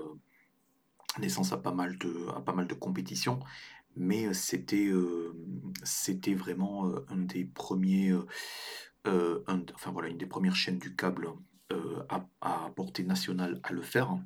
[1.19, 3.41] naissance à pas mal de, à compétitions,
[3.97, 4.89] mais c'était
[6.35, 8.15] vraiment un des premiers,
[9.05, 11.29] enfin une des premières chaînes du câble
[12.09, 14.17] à, à, portée nationale à le faire.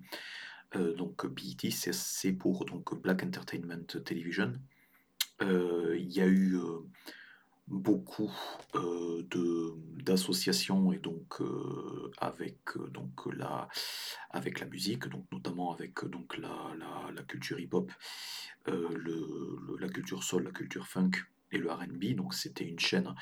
[0.77, 4.53] Donc BET, c'est pour donc Black Entertainment Television.
[5.41, 6.57] Il y a eu
[7.67, 8.31] beaucoup
[8.75, 11.41] de d'associations et donc
[14.31, 16.03] avec la musique donc notamment avec
[16.39, 17.91] la, culture hip hop
[18.67, 21.13] la culture soul la culture funk
[21.53, 23.15] et le R&B donc c'était une chaîne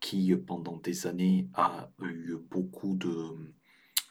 [0.00, 3.36] qui pendant des années a eu beaucoup de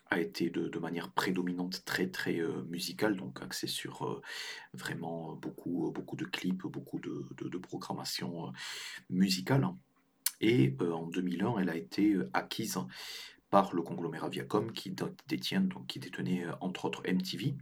[0.09, 4.21] a été de, manière prédominante très très euh, musicale, donc axé sur euh,
[4.73, 8.51] vraiment beaucoup, beaucoup de clips, beaucoup de, de, programmation euh,
[9.09, 9.67] musicale.
[10.39, 12.77] Et en 2001, elle a été acquise
[13.49, 14.95] par le conglomérat Viacom qui
[15.27, 17.55] détient, donc qui détenait entre autres MTV.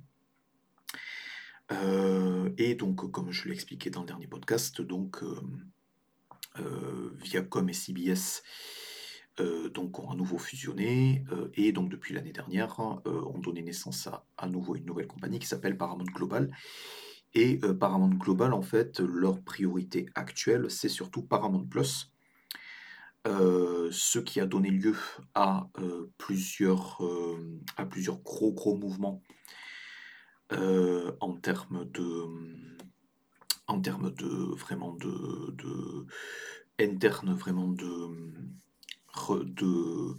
[2.58, 5.24] et donc, comme je l'ai expliqué dans le dernier podcast, donc
[6.58, 8.43] Viacom et CBS
[9.42, 13.62] euh, donc ont à nouveau fusionné euh, et donc depuis l'année dernière euh, ont donné
[13.62, 16.52] naissance à à nouveau une nouvelle compagnie qui s'appelle Paramount Global.
[17.34, 22.10] Et Paramount Global, en fait, leur priorité actuelle, c'est surtout Paramount Plus,
[23.26, 24.96] ce qui a donné lieu
[25.34, 25.68] à
[26.18, 27.02] plusieurs,
[27.76, 29.22] à plusieurs gros gros mouvements
[30.50, 32.26] en termes de
[33.68, 36.06] en termes de vraiment de, de
[36.80, 38.46] interne vraiment de
[39.43, 40.18] de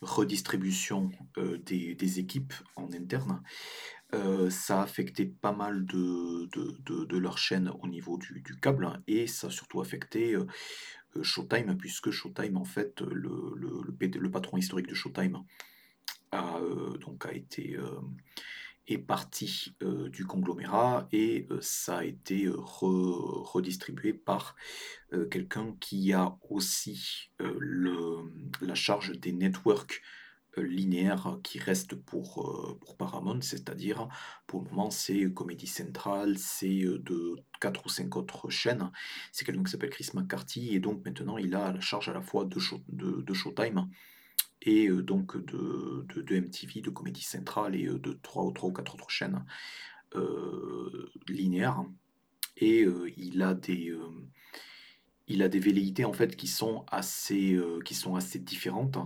[0.00, 3.42] redistribution euh, des, équipes en interne.
[4.14, 9.26] Euh, ça a affecté pas mal de, leur chaîne au niveau du, câble hein, et
[9.26, 10.46] ça a surtout affecté euh,
[11.22, 15.42] Showtime puisque Showtime en fait le, le, le, patron historique de Showtime
[16.32, 16.60] a,
[17.00, 17.76] donc a été
[18.88, 24.56] est parti euh, du conglomérat et euh, ça a été euh, redistribué par
[25.30, 30.02] quelqu'un qui a aussi la charge des networks
[30.58, 34.06] linéaires qui restent pour, pour Paramount, c'est-à-dire
[34.46, 38.90] pour le moment c'est Comedy Central, c'est de 4 ou 5 autres chaînes.
[39.32, 42.20] C'est quelqu'un qui s'appelle Chris McCarthy et donc maintenant il a la charge à la
[42.20, 43.88] fois de, de, de Showtime
[44.62, 48.94] et donc de, de, MTV, de Comedy Central et de trois ou trois ou quatre
[48.94, 49.44] autres chaînes
[51.28, 51.84] linéaires.
[52.56, 52.86] Et
[53.16, 53.94] il a des
[55.28, 58.98] il a des velléités en fait qui sont assez qui sont assez différentes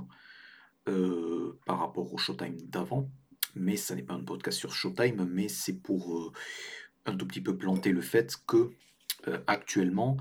[0.85, 3.11] par rapport au Showtime d'avant.
[3.55, 6.33] Mais ça n'est pas un podcast sur Showtime, mais c'est pour
[7.05, 8.71] un tout petit peu planter le fait que
[9.47, 10.17] actuellement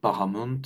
[0.00, 0.62] Paramount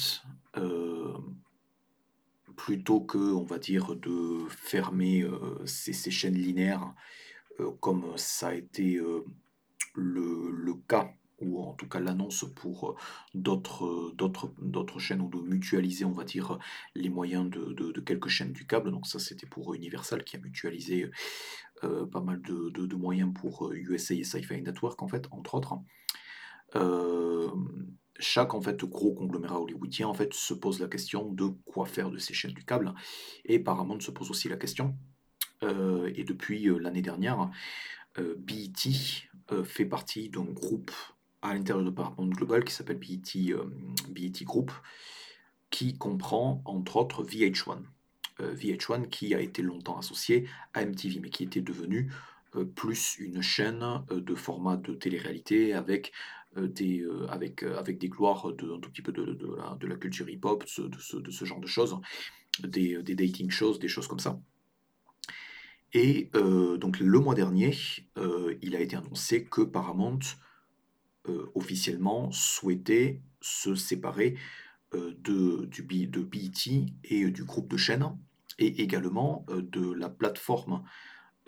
[2.57, 6.95] plutôt que, on va dire, de fermer euh, ces, chaînes linéaires,
[7.61, 9.25] euh, comme ça a été euh,
[9.95, 12.97] le, cas, ou en tout cas l'annonce pour
[13.35, 14.19] d'autres,
[14.99, 16.59] chaînes, ou de mutualiser, on va dire,
[16.95, 18.91] les moyens de, quelques chaînes du câble.
[18.91, 21.11] Donc ça, c'était pour Universal qui a mutualisé
[21.83, 25.79] pas mal de, moyens pour USA et Sci-Fi Network, en fait, entre autres.
[28.19, 32.11] Chaque en fait gros conglomérat hollywoodien en fait se pose la question de quoi faire
[32.11, 32.95] de ces chaînes du câble.
[33.45, 34.97] Et Paramount se pose aussi la question.
[35.63, 37.51] Euh, et depuis euh, l'année dernière
[38.19, 38.91] euh, BET
[39.65, 40.91] fait partie d'un groupe
[41.41, 43.55] à l'intérieur de Paramount Global qui s'appelle BET,
[44.09, 44.73] BET Group
[45.71, 47.79] qui comprend entre autres VH1
[48.41, 52.11] VH1 qui a été longtemps associé à MTV mais qui était devenu
[52.75, 56.13] plus une chaîne de format de télé-réalité avec
[56.46, 59.87] euh, des, euh, avec, euh, avec des gloires de, un tout petit peu de, de,
[59.87, 61.99] la, culture hip-hop, de ce, de ce, genre de choses,
[62.61, 64.41] des, des, dating shows, des choses comme ça.
[65.93, 67.75] Et donc le mois dernier,
[68.61, 70.19] il a été annoncé que Paramount
[71.55, 74.37] officiellement souhaitait se séparer
[74.93, 78.19] de, du, de BET et du groupe de chaînes,
[78.59, 80.83] et également de la plateforme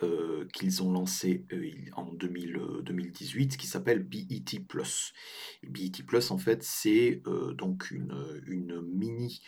[0.01, 5.11] euh, qu'ils ont lancé euh, en 2018 euh, qui s'appelle BET Plus.
[5.67, 7.21] BET Plus, en fait, c'est
[7.57, 9.41] donc une, une, mini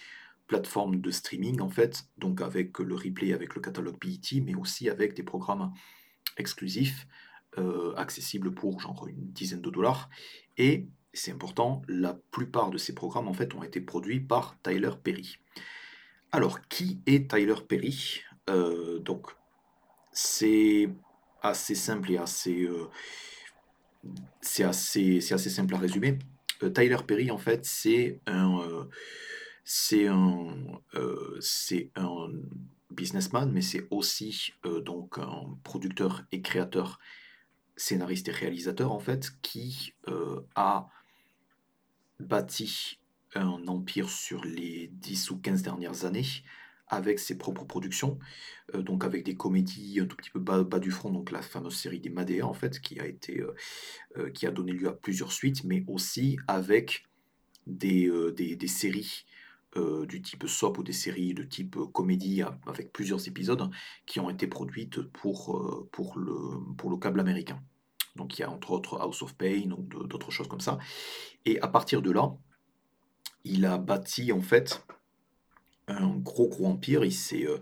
[0.47, 4.89] plateforme de streaming, en fait, donc avec le replay, avec le catalogue BET, mais aussi
[4.89, 5.71] avec des programmes
[6.35, 7.07] exclusifs,
[7.95, 10.09] accessibles pour genre une dizaine de dollars.
[10.57, 14.91] Et c'est important, la plupart de ces programmes, en fait, ont été produits par Tyler
[15.01, 15.37] Perry.
[16.33, 18.21] Alors, qui est Tyler Perry?
[19.05, 19.31] Donc,
[20.11, 20.89] c'est
[21.41, 22.89] assez simple et assez, euh,
[24.63, 26.19] assez, simple à résumer.
[26.63, 28.85] Euh, Tyler Perry, en fait, c'est un, euh,
[29.63, 30.55] c'est un,
[31.95, 32.29] un
[32.89, 36.99] businessman, mais c'est aussi donc un producteur et créateur,
[37.77, 39.93] scénariste et réalisateur, en fait, qui
[40.55, 40.87] a
[42.19, 42.99] bâti
[43.33, 46.25] un empire sur les 10 ou 15 dernières années
[46.91, 48.19] avec ses propres productions,
[48.75, 51.75] euh, donc avec des comédies un tout petit peu bas, du front, donc la fameuse
[51.75, 53.55] série des Madea en fait, qui a été, euh,
[54.17, 57.05] euh, qui a donné lieu à plusieurs suites, mais aussi avec
[57.65, 58.11] des,
[58.67, 59.25] séries
[60.09, 63.69] du type soap ou des séries de type comédie avec plusieurs épisodes
[64.05, 65.87] qui ont été produites pour,
[66.17, 67.61] le, pour le câble américain.
[68.17, 70.77] Donc il y a entre autres House of Pain ou d'autres choses comme ça.
[71.45, 72.35] Et à partir de là,
[73.45, 74.85] il a bâti en fait
[75.97, 77.03] un gros gros empire.
[77.03, 77.57] Il s'est euh,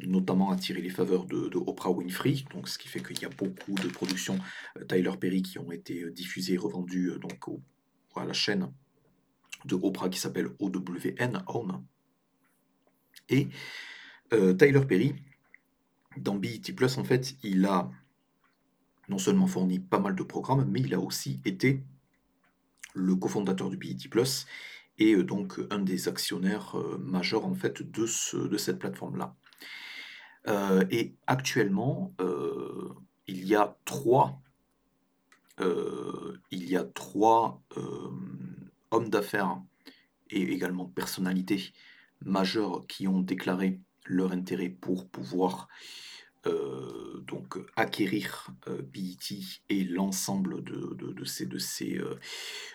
[0.00, 3.74] notamment attiré les faveurs de, Oprah Winfrey, donc ce qui fait qu'il y a beaucoup
[3.74, 4.38] de productions
[4.78, 7.38] euh, Tyler Perry qui ont été euh, diffusées et revendues donc
[8.16, 8.72] à la chaîne
[9.64, 11.84] de Oprah qui s'appelle OWN OWN.
[13.30, 13.48] Et
[14.30, 15.14] Tyler Perry,
[16.16, 17.90] dans BET Plus, en fait, il a
[19.08, 21.82] non seulement fourni pas mal de programmes, mais il a aussi été
[22.94, 24.46] le cofondateur du BET Plus
[24.98, 29.34] et donc un des actionnaires majeurs en fait de, ce, de cette plateforme-là.
[30.90, 32.14] et actuellement,
[33.26, 34.40] il y a trois,
[35.58, 37.62] il y a trois
[38.90, 39.60] hommes d'affaires
[40.30, 41.72] et également personnalités
[42.20, 45.68] majeures qui ont déclaré leur intérêt pour pouvoir
[46.46, 49.38] euh, donc acquérir euh, BET
[49.70, 52.18] et l'ensemble de, de, ces, de, ces, euh,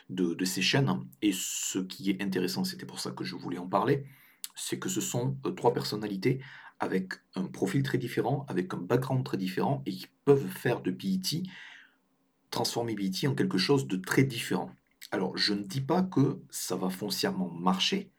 [0.09, 1.05] de, ces chaînes.
[1.21, 4.05] Et ce qui est intéressant, c'était pour ça que je voulais en parler,
[4.55, 6.41] c'est que ce sont trois personnalités
[6.79, 10.89] avec un profil très différent, avec un background très différent, et qui peuvent faire de
[10.89, 11.43] BET,
[12.49, 14.71] transformer BET en quelque chose de très différent.
[15.11, 18.11] Alors, je ne dis pas que ça va foncièrement marcher,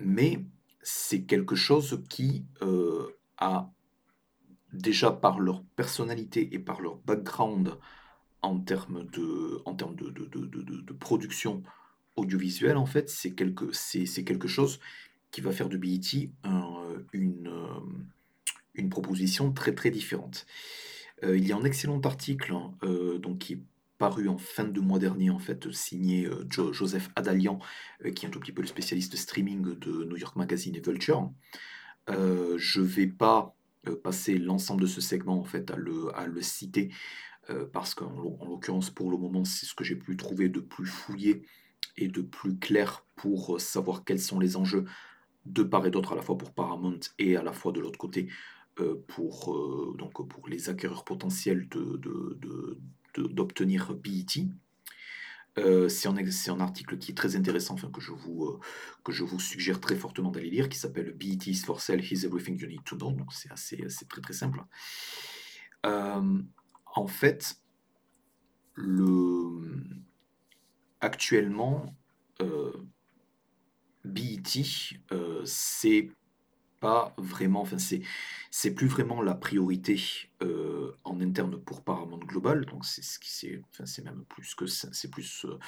[0.00, 0.44] mais
[0.82, 3.70] c'est quelque chose qui euh, a
[4.72, 7.76] déjà par leur personnalité et par leur background
[8.42, 11.62] en termes de, en termes de, de, production
[12.16, 14.78] audiovisuelle, en fait, c'est quelque, c'est, quelque chose
[15.30, 16.30] qui va faire de BET
[17.12, 17.80] une, euh,
[18.74, 20.46] une proposition très très différente.
[21.24, 22.72] Euh, il y a un excellent article hein,
[23.18, 23.62] donc, qui
[23.98, 27.58] paru en fin de mois dernier, en fait, signé euh, Joseph Adalian,
[28.04, 30.80] euh, qui est un tout petit peu le spécialiste streaming de New York Magazine et
[30.80, 31.30] Vulture.
[32.08, 33.54] Euh, je ne vais pas
[34.02, 36.90] passer l'ensemble de ce segment en fait à le, citer
[37.72, 38.10] parce qu'en
[38.44, 41.42] l'occurrence pour le moment c'est ce que j'ai pu trouver de plus fouillé
[41.96, 44.84] et de plus clair pour savoir quels sont les enjeux
[45.46, 47.98] de part et d'autre à la fois pour Paramount et à la fois de l'autre
[47.98, 48.28] côté
[49.06, 49.56] pour,
[50.48, 52.78] les acquéreurs potentiels de,
[53.18, 54.46] d'obtenir BET.
[55.58, 58.60] Euh, c'est un, article qui est très intéressant, enfin, que, je vous, euh,
[59.04, 62.24] que je vous suggère très fortement d'aller lire, qui s'appelle BET is for sale, here's
[62.24, 63.10] everything you need to know.
[63.12, 64.62] Donc c'est assez, très très simple.
[65.86, 66.42] Euh,
[66.94, 67.56] en fait,
[68.74, 69.82] le,
[71.00, 71.94] actuellement,
[74.04, 74.64] BET,
[75.44, 76.10] c'est
[76.80, 78.02] pas vraiment, enfin c'est
[78.50, 80.00] c'est plus vraiment la priorité
[80.42, 84.54] euh, en interne pour Paramount Global, donc c'est ce qui c'est, enfin c'est même plus
[84.54, 85.58] que c'est plus euh,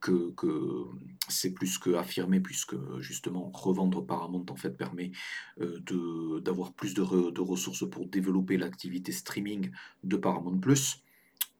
[0.00, 0.84] que, que
[1.28, 5.12] c'est plus que affirmé puisque justement revendre Paramount en fait permet
[5.60, 9.70] euh, de d'avoir plus de, de ressources pour développer l'activité streaming
[10.04, 11.02] de Paramount Plus.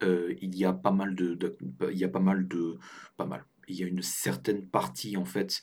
[0.02, 1.56] il y a pas mal de, de,
[1.90, 2.78] il y a pas mal de
[3.16, 5.62] pas mal il y a une certaine partie en fait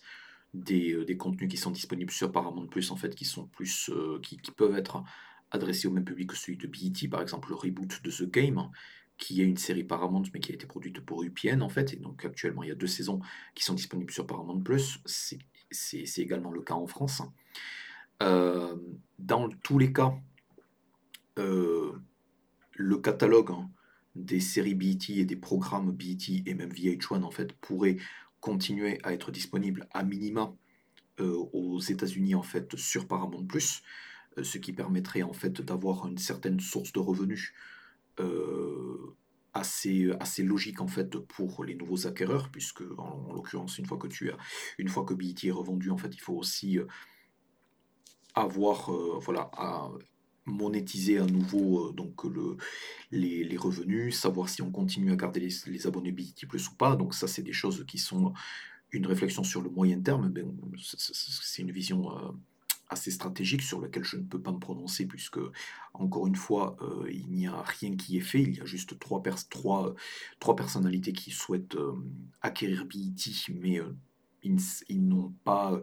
[0.53, 4.19] euh, des, contenus qui sont disponibles sur Paramount Plus en fait qui sont plus euh,
[4.21, 5.01] qui, peuvent être
[5.49, 8.69] adressés au même public que celui de BET par exemple le reboot de The Game
[9.17, 11.93] qui est une série Paramount mais qui a été produite pour UPN en fait.
[11.93, 13.21] Et donc actuellement il y a deux saisons
[13.55, 14.99] qui sont disponibles sur Paramount Plus.
[15.05, 17.21] C'est également le cas en France.
[18.21, 18.75] Euh,
[19.19, 20.13] dans tous les cas
[22.73, 23.69] le catalogue hein,
[24.15, 27.97] des séries BET et des programmes BET et même VH1 en fait pourrait
[28.41, 30.53] continuer à être disponible à minima
[31.19, 33.83] euh, aux États-Unis en fait sur Paramount Plus,
[34.37, 37.53] euh, ce qui permettrait en fait d'avoir une certaine source de revenus
[38.19, 39.15] euh,
[39.53, 44.31] assez, logique en fait pour les nouveaux acquéreurs, puisque en, l'occurrence une fois que tu
[44.31, 44.37] as
[44.77, 46.79] une fois que BET est revendu en fait il faut aussi
[48.33, 48.89] avoir
[49.19, 49.51] voilà
[50.45, 52.57] monétiser à nouveau euh, donc le,
[53.11, 56.95] les, revenus, savoir si on continue à garder les, abonnés BT Plus ou pas.
[56.95, 58.33] Donc ça, c'est des choses qui sont
[58.91, 60.31] une réflexion sur le moyen terme.
[60.33, 60.43] Mais
[60.77, 62.31] c'est une vision euh,
[62.89, 65.39] assez stratégique sur laquelle je ne peux pas me prononcer puisque,
[65.93, 68.41] encore une fois, euh, il n'y a rien qui est fait.
[68.41, 69.21] Il y a juste trois,
[70.39, 71.77] trois personnalités qui souhaitent
[72.41, 73.79] acquérir BT, mais
[74.43, 75.79] ils n'ont pas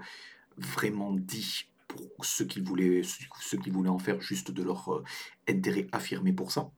[0.57, 3.03] vraiment dit pour ceux qui voulaient,
[3.71, 5.03] voulaient en faire juste de leur euh,
[5.49, 6.71] intérêt affirmé pour ça.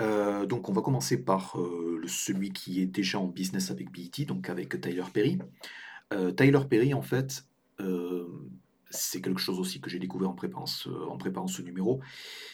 [0.00, 4.24] Euh, donc on va commencer par euh, celui qui est déjà en business avec BET,
[4.26, 5.38] donc avec Tyler Perry.
[6.36, 7.44] Tyler Perry, en fait,
[8.88, 12.00] c'est quelque chose aussi que j'ai découvert en préparant ce, en préparant ce numéro.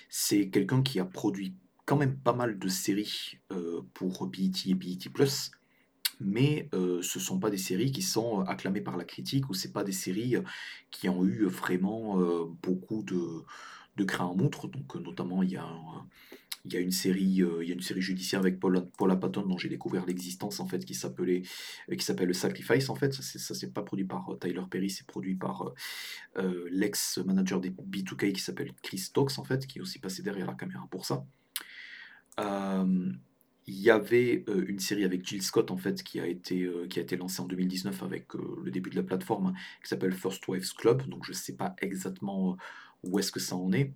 [0.08, 1.54] C'est quelqu'un qui a produit
[1.84, 3.38] quand même pas mal de séries
[3.92, 5.10] pour BET et BET
[6.20, 9.54] mais euh, ce ne sont pas des séries qui sont acclamées par la critique ou
[9.54, 10.36] c'est pas des séries
[10.90, 12.18] qui ont eu vraiment
[12.62, 13.42] beaucoup de,
[13.96, 14.68] de en moutre.
[14.68, 15.68] Donc notamment il y a
[16.66, 19.70] y a une série y a une série judiciaire avec Paul, Paula Patton dont j'ai
[19.70, 21.42] découvert l'existence en fait qui s'appelait
[21.98, 25.72] s'appelle Sacrifice en fait ça c'est pas produit par Tyler Perry c'est produit par
[26.70, 30.48] l'ex manager des B2K qui s'appelle Chris Stokes en fait qui est aussi passé derrière
[30.48, 31.24] la caméra pour ça
[33.66, 36.86] il y avait euh, une série avec Jill Scott en fait qui a été, euh,
[36.88, 39.88] qui a été lancée en 2019 avec euh, le début de la plateforme hein, qui
[39.88, 41.06] s'appelle First Waves Club.
[41.08, 42.56] Donc je ne sais pas exactement
[43.04, 43.92] où est-ce que ça en est.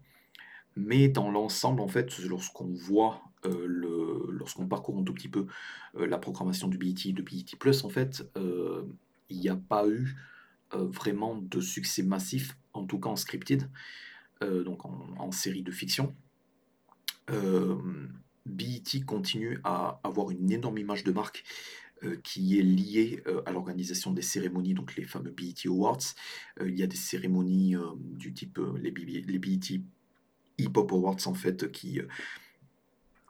[0.76, 5.46] Mais dans l'ensemble, en fait, lorsqu'on voit, le, lorsqu'on parcourt un tout petit peu
[5.94, 8.28] la programmation du BET de BET Plus, en fait,
[9.28, 10.16] il n'y a pas eu
[10.72, 13.70] vraiment de succès massif, en tout cas en scripted,
[14.40, 16.12] donc en, série de fiction.
[18.46, 21.44] BET continue à avoir une énorme image de marque
[22.02, 26.02] euh, qui est liée euh, à l'organisation des cérémonies, donc les fameux BET Awards.
[26.60, 29.80] Euh, il y a des cérémonies du type les, BET
[30.58, 32.00] Hip Hop Awards en fait qui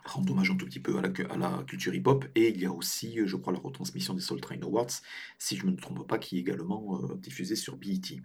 [0.04, 1.02] rendent hommage un tout petit peu à
[1.36, 2.26] la, culture hip-hop.
[2.34, 4.90] Et il y a aussi, je crois, la retransmission des Soul Train Awards,
[5.38, 8.20] si je ne me trompe pas, qui est également diffusée sur BET.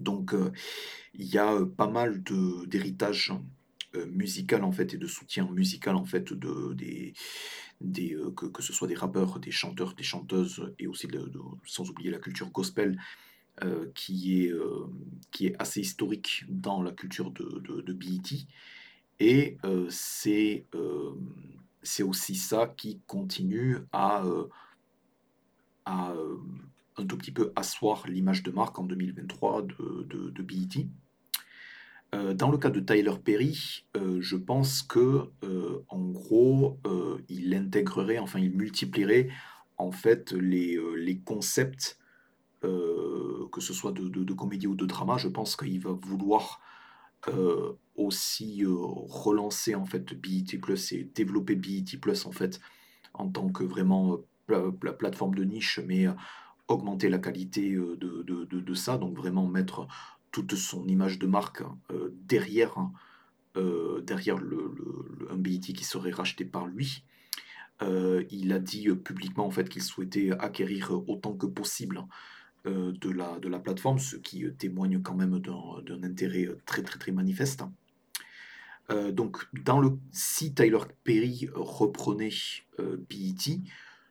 [0.00, 0.34] Donc
[1.14, 2.22] il y a pas mal
[2.66, 3.32] d'héritage
[3.94, 7.14] euh, musical en fait et de soutien musical en fait de des,
[7.80, 11.08] des euh, que, que, ce soit des rappeurs, des chanteurs, des chanteuses et aussi
[11.64, 13.00] sans oublier la culture gospel
[13.62, 14.52] euh, qui est
[15.30, 18.46] qui est assez historique dans la culture de, de, de BET
[19.20, 19.56] et
[19.88, 20.66] c'est
[21.82, 24.22] c'est aussi ça qui continue à
[25.86, 26.14] à
[26.98, 30.86] un tout petit peu asseoir l'image de marque en 2023 de, de, de BET.
[32.14, 36.78] Euh, dans le cas de Tyler Perry, euh, je pense que euh, en gros,
[37.28, 39.28] il intégrerait, enfin il multiplierait
[39.76, 41.98] en fait les, les concepts,
[42.62, 45.16] que ce soit de, comédie ou de drama.
[45.18, 46.60] Je pense qu'il va vouloir
[47.96, 52.60] aussi relancer en fait BET Plus et développer BET Plus en fait
[53.14, 54.18] en tant que vraiment
[54.48, 56.06] la plateforme de niche, mais
[56.66, 59.86] augmenter la qualité de, de, ça, donc vraiment mettre
[60.30, 62.92] toute son image de marque euh, derrière, hein,
[63.56, 64.74] euh, derrière le,
[65.30, 67.04] un BET qui serait racheté par lui.
[67.82, 72.04] Euh, il a dit publiquement en fait qu'il souhaitait acquérir autant que possible
[72.64, 77.12] de, la, de la plateforme, ce qui témoigne quand même d'un intérêt très très très
[77.12, 77.62] manifeste.
[79.12, 82.34] donc, dans le, si Tyler Perry reprenait
[82.78, 83.60] BET,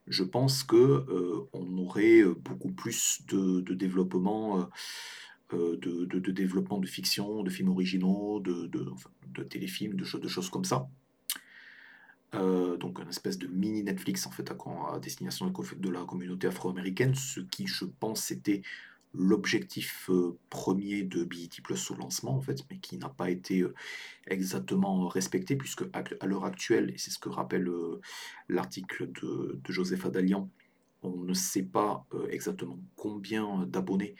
[0.07, 1.05] je pense que
[1.53, 4.67] on aurait beaucoup plus de, de développement
[5.51, 10.87] de, développement de fiction, de films originaux, de, téléfilms, de, choses comme ça.
[12.33, 17.39] donc une espèce de mini Netflix en fait à, destination de la communauté afro-américaine, ce
[17.39, 18.61] qui je pense était
[19.13, 20.09] l'objectif
[20.49, 23.65] premier de BET Plus au lancement en fait, mais qui n'a pas été
[24.27, 27.69] exactement respecté puisque à l'heure actuelle, et c'est ce que rappelle
[28.49, 30.49] l'article de, Joseph Adalian,
[31.03, 34.15] on ne sait pas exactement combien d'abonnés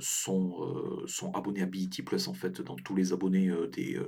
[0.00, 3.98] sont, sont abonnés à BET Plus en fait dans tous les abonnés des,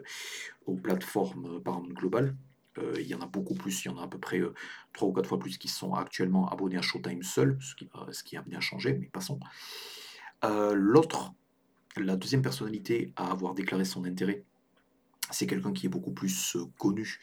[0.67, 2.37] aux plateformes Paramount Global.
[2.97, 4.41] il y en a beaucoup plus, il y en a à peu près
[4.93, 8.23] trois ou quatre fois plus qui sont actuellement abonnés à Showtime seul, ce qui, ce
[8.23, 9.41] qui a amené à changer, mais passons.
[10.43, 11.33] L'autre,
[11.97, 14.45] la deuxième personnalité à avoir déclaré son intérêt,
[15.31, 17.19] c'est quelqu'un qui est beaucoup plus connu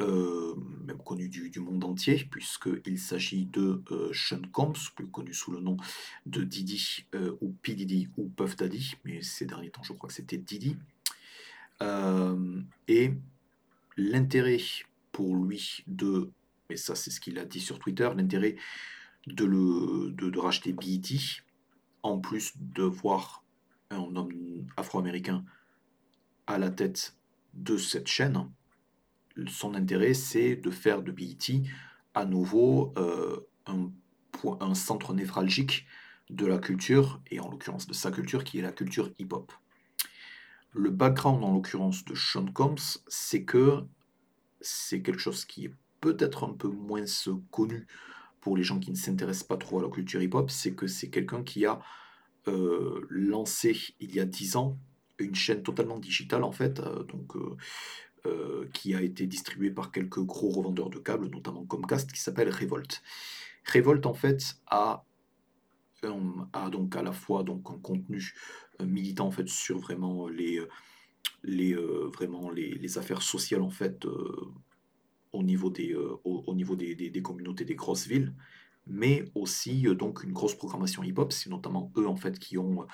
[0.00, 0.54] euh,
[0.84, 5.60] même connu du, monde entier, puisqu'il s'agit de euh, Sean Combs, plus connu sous le
[5.60, 5.76] nom
[6.26, 7.74] de Didi, euh, ou P.
[7.74, 10.76] Diddy, ou Puff Daddy, mais ces derniers temps, je crois que c'était Didi.
[12.88, 13.12] et
[13.96, 14.60] l'intérêt
[15.12, 16.30] pour lui de,
[16.70, 18.56] et ça c'est ce qu'il a dit sur Twitter, l'intérêt
[19.26, 21.18] de, de racheter BET,
[22.02, 23.44] en plus de voir
[23.90, 25.44] un homme afro-américain
[26.46, 27.16] à la tête
[27.54, 28.48] de cette chaîne,
[29.46, 31.62] son intérêt, c'est de faire de BET
[32.14, 35.86] à nouveau euh, un, centre névralgique
[36.28, 39.52] de la culture, et en l'occurrence de sa culture, qui est la culture hip-hop.
[40.72, 43.82] Le background, en l'occurrence, de Sean Combs, c'est que
[44.60, 47.04] c'est quelque chose qui est peut-être un peu moins
[47.50, 47.86] connu
[48.40, 51.10] pour les gens qui ne s'intéressent pas trop à la culture hip-hop, c'est que c'est
[51.10, 51.80] quelqu'un qui a
[52.48, 54.78] euh, lancé il y a 10 ans
[55.18, 57.36] une chaîne totalement digitale en fait, euh, donc
[58.72, 63.02] qui a été distribué par quelques gros revendeurs de câbles, notamment Comcast, qui s'appelle Revolt.
[63.72, 65.04] Revolt, en fait, a,
[66.52, 68.34] a donc à la fois donc, un contenu
[68.80, 70.60] euh, militant en fait, sur vraiment les,
[71.46, 74.06] euh, vraiment les, affaires sociales en fait,
[75.32, 78.34] au niveau, des, au, niveau des, des, communautés des grosses villes,
[78.86, 81.32] mais aussi donc une grosse programmation hip-hop.
[81.32, 82.86] C'est notamment eux en fait qui ont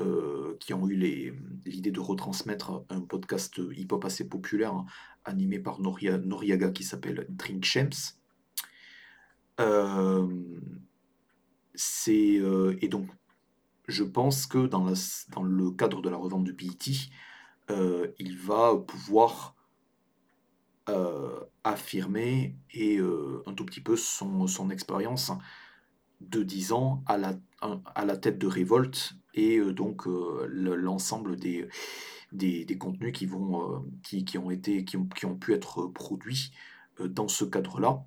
[0.00, 0.94] euh, qui ont eu
[1.66, 4.84] l'idée de retransmettre un podcast hip-hop assez populaire
[5.24, 8.14] animé par Noriaga qui s'appelle Drink Champs.
[9.58, 10.28] Euh,
[12.08, 13.08] euh, et donc,
[13.88, 17.10] je pense que dans, le cadre de la revente de BET,
[18.20, 19.56] il va pouvoir
[21.64, 23.00] affirmer et
[23.46, 25.32] un tout petit peu son, expérience
[26.20, 27.34] de 10 ans la,
[27.96, 31.68] à la tête de Révolte et euh, donc euh, l'ensemble des,
[32.32, 35.86] des, contenus qui, vont, euh, qui, qui, ont été, qui, ont, qui ont pu être
[35.86, 36.52] produits
[37.00, 38.04] dans ce cadre-là.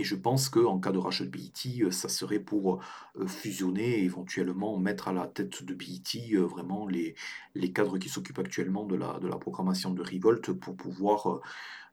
[0.00, 2.80] Et je pense qu'en cas de rachat de BET, ça serait pour
[3.26, 7.16] fusionner et éventuellement mettre à la tête de BET vraiment les,
[7.56, 11.40] les cadres qui s'occupent actuellement de la, de la programmation de Revolt pour pouvoir,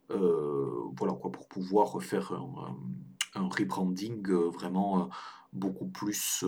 [0.09, 2.33] voilà quoi, pour pouvoir faire
[3.33, 5.09] un, rebranding vraiment
[5.51, 6.45] beaucoup plus,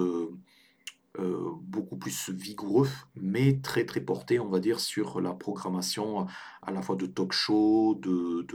[1.19, 6.27] euh, beaucoup plus vigoureux, mais très très porté, on va dire, sur la programmation
[6.61, 8.45] à la fois de talk show, de,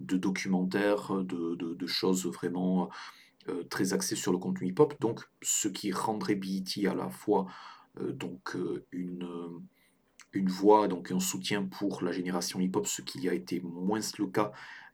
[0.00, 2.90] de, documentaires, de, choses vraiment
[3.48, 4.94] euh, très axées sur le contenu hip-hop.
[5.00, 7.46] Donc, ce qui rendrait BET à la fois
[7.98, 8.56] donc
[8.92, 9.26] une
[10.32, 14.26] une voix, donc un soutien pour la génération hip-hop, ce qui a été moins le
[14.26, 14.52] cas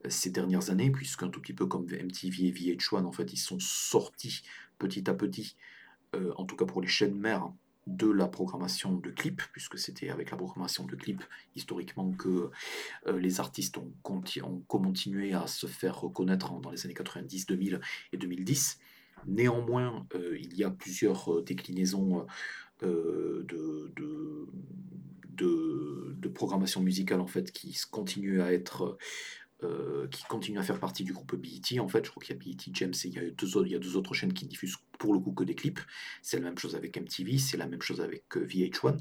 [0.08, 3.58] ces dernières années, puisqu'un tout petit peu comme MTV et VH1, en fait, ils sont
[3.58, 4.42] sortis
[4.78, 5.56] petit à petit,
[6.14, 7.52] euh, en tout cas pour les chaînes mères,
[7.88, 11.24] de la programmation de clips, puisque c'était avec la programmation de clips
[11.56, 12.50] historiquement que
[13.08, 13.92] euh, les artistes ont,
[14.68, 17.80] continué à se faire reconnaître dans les années 90, 2000
[18.12, 18.78] et 2010.
[19.26, 22.24] Néanmoins, euh, il y a plusieurs déclinaisons
[22.80, 23.44] de,
[25.34, 28.96] de, programmation musicale en fait qui continuent à être
[29.64, 31.78] euh, qui continue à faire partie du groupe BET.
[31.78, 34.12] En fait, je crois qu'il y a BET James et il y a, deux autres,
[34.12, 35.78] chaînes qui diffusent pour le coup que des clips.
[36.20, 38.98] C'est la même chose avec MTV, c'est la même chose avec euh, VH1.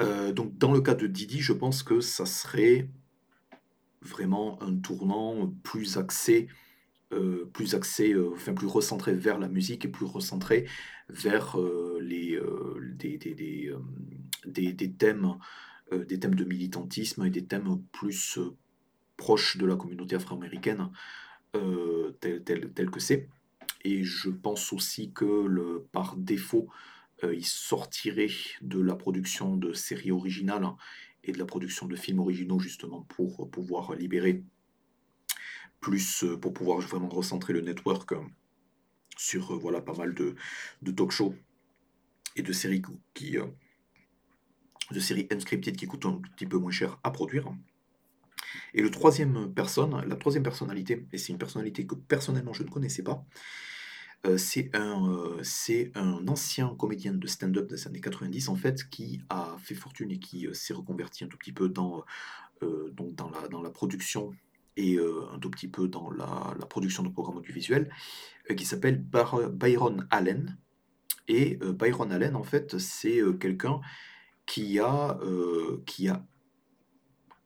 [0.00, 2.88] Euh, donc dans le cas de Didi, je pense que ça serait
[4.00, 6.48] vraiment un tournant plus axé,
[7.52, 10.66] plus axé, enfin plus recentré vers la musique et plus recentré
[11.10, 11.58] vers
[12.00, 12.40] les,
[12.94, 13.34] des, des,
[14.46, 15.34] des, des, thèmes,
[15.92, 18.38] des thèmes de militantisme et des thèmes plus
[19.20, 20.90] proche de la communauté afro-américaine
[21.54, 23.28] euh, tel, que c'est.
[23.84, 26.68] Et je pense aussi que le, par défaut,
[27.22, 30.66] euh, il sortirait de la production de séries originales
[31.22, 34.42] et de la production de films originaux justement pour pouvoir libérer
[35.80, 38.14] plus, pour pouvoir vraiment recentrer le network
[39.18, 40.34] sur voilà, pas mal de,
[40.80, 41.34] de talk shows
[42.36, 42.82] et de séries
[43.12, 43.36] qui,
[44.90, 47.52] de séries unscripted qui coûtent un petit peu moins cher à produire.
[48.74, 52.68] Et le troisième personne, la troisième personnalité, et c'est une personnalité que personnellement je ne
[52.68, 53.24] connaissais pas,
[54.26, 59.22] euh, c'est un, euh, un ancien comédien de stand-up des années 90 en fait qui
[59.30, 62.04] a fait fortune et qui euh, s'est reconverti un tout petit peu dans,
[62.92, 64.34] donc dans, la, dans la production
[64.76, 67.90] et un tout petit peu dans la, la production de programmes audiovisuels,
[68.54, 70.58] qui s'appelle Byron Allen.
[71.26, 73.80] Et Byron Allen, en fait, c'est quelqu'un
[74.46, 75.18] qui a,
[75.86, 76.24] qui a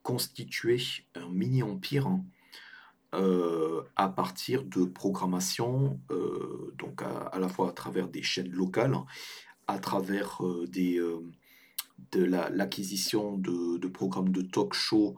[0.05, 0.81] constitué
[1.17, 2.25] un mini-empire hein,
[3.15, 8.97] euh, à partir de programmation, euh, donc à, la fois à travers des chaînes locales,
[9.67, 11.01] à travers euh, des,
[12.13, 15.17] de l'acquisition de, programmes de talk show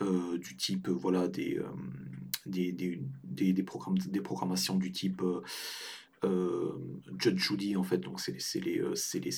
[0.00, 1.60] du type, voilà, des,
[2.46, 5.22] des, des, des, programmes, des programmations du type
[7.18, 8.82] Judge Judy, en fait, donc c'est les,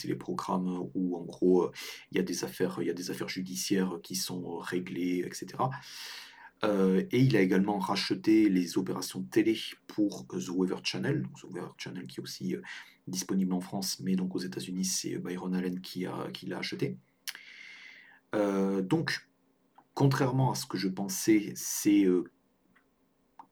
[0.05, 1.71] les, programmes où, en gros,
[2.11, 5.65] il y, a des affaires, il y a des affaires judiciaires qui sont réglées, etc.
[6.65, 11.45] Euh, et il a également racheté les opérations télé pour The Weather Channel, donc The
[11.45, 12.63] Weather Channel qui est aussi euh,
[13.07, 16.07] disponible en France, mais donc aux États-Unis, c'est Byron Allen qui,
[16.47, 16.97] l'a acheté.
[18.35, 19.29] Euh, donc,
[19.93, 22.07] contrairement à ce que je pensais, c'est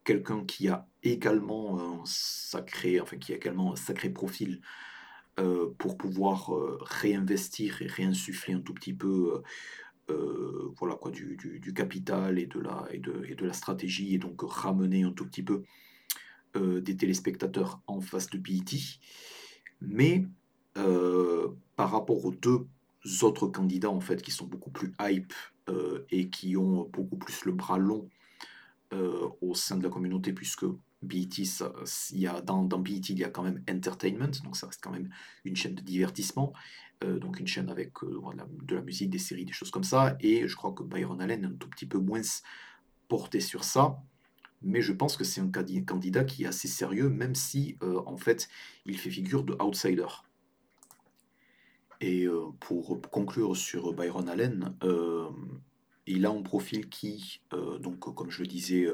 [0.05, 4.61] quelqu'un qui a également un sacré, enfin qui a également sacré profil
[5.79, 6.51] pour pouvoir
[6.83, 9.43] réinvestir et réinsuffler un tout petit peu
[10.11, 14.19] euh, voilà quoi, du, capital et de, la, et, de, et de la stratégie, et
[14.19, 15.63] donc ramener un tout petit peu
[16.57, 18.99] euh, des téléspectateurs en face de BET.
[19.81, 20.27] Mais
[20.77, 22.67] euh, par rapport aux deux
[23.23, 25.33] autres candidats, en fait, qui sont beaucoup plus hype
[26.11, 28.09] et qui ont beaucoup plus le bras long
[29.41, 30.67] au sein de la communauté, puisque
[31.03, 31.39] BET,
[32.13, 34.83] il y a, dans, dans BET, il y a quand même entertainment, donc ça reste
[34.83, 35.11] quand même
[35.45, 36.53] une chaîne de divertissement,
[37.03, 38.21] euh, donc une chaîne avec euh,
[38.63, 41.45] de la musique, des séries, des choses comme ça, et je crois que Byron Allen
[41.45, 42.23] est un tout petit peu moins
[43.09, 44.01] porté sur ça,
[44.63, 48.17] mais je pense que c'est un candidat qui est assez sérieux, même si euh, en
[48.17, 48.49] fait
[48.87, 50.07] il fait figure de outsider.
[52.01, 52.27] Et
[52.59, 54.75] pour conclure sur Byron Allen,
[56.05, 57.43] il a un profil qui,
[57.79, 58.89] donc comme je le disais,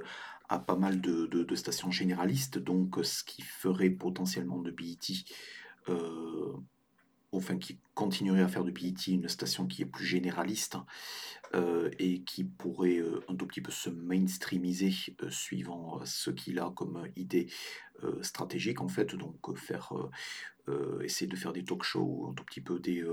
[0.56, 5.24] pas mal de, stations généralistes, donc ce qui ferait potentiellement de BET
[7.32, 10.76] enfin qui continuerait à faire de BET une station qui est plus généraliste
[11.54, 14.92] euh, et qui pourrait euh, un tout petit peu se mainstreamiser
[15.22, 17.48] euh, suivant ce qu'il a comme idée
[18.22, 19.92] stratégique en fait, donc faire
[21.02, 23.04] essayer de faire des talk shows, un tout petit peu des,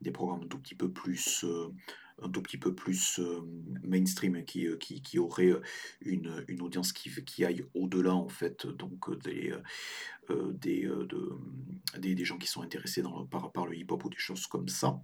[0.00, 1.44] des programmes un tout petit peu plus
[2.22, 3.20] un tout petit peu plus
[3.82, 5.52] mainstream qui, qui, qui, aurait
[6.00, 9.54] une, une audience qui, aille au-delà en fait donc des,
[10.30, 11.32] des, de,
[11.98, 14.68] des, des, gens qui sont intéressés dans, par, par le hip-hop ou des choses comme
[14.68, 15.00] ça.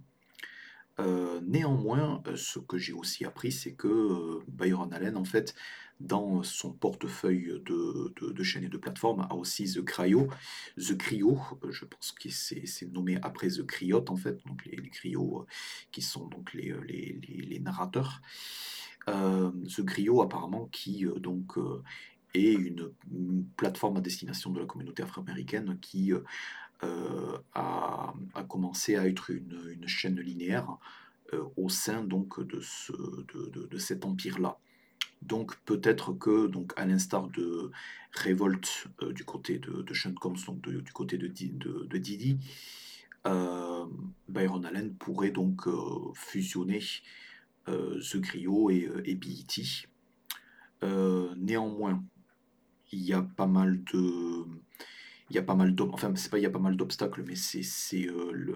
[1.43, 5.55] Néanmoins, ce que j'ai aussi appris, c'est que Byron Allen, en fait,
[5.99, 10.29] dans son portefeuille de, chaînes et de plateformes, a aussi The Cryo.
[10.77, 11.39] The Cryo,
[11.69, 15.45] je pense que c'est nommé après The Cryot, en fait, donc les, les Cryo
[15.91, 18.21] qui sont donc les, les, narrateurs.
[19.07, 21.57] The Cryo, apparemment, qui donc
[22.33, 22.93] est une,
[23.57, 26.13] plateforme à destination de la communauté afro-américaine qui
[28.95, 30.77] à être une, une chaîne linéaire
[31.57, 34.57] au sein donc de, ce, de, de, de cet empire-là.
[35.21, 37.71] Donc peut-être que, donc, à l'instar de
[38.11, 42.39] Révolte euh, du côté de, de Sean Combs, donc du côté de, de, Didi,
[43.27, 43.85] euh,
[44.29, 46.81] Byron Allen pourrait donc euh, fusionner
[47.67, 49.61] The Griot et, et BET.
[51.37, 52.03] néanmoins,
[52.91, 54.45] il y a pas mal de
[55.29, 58.07] il y a pas mal il pas mal d'obstacles mais c'est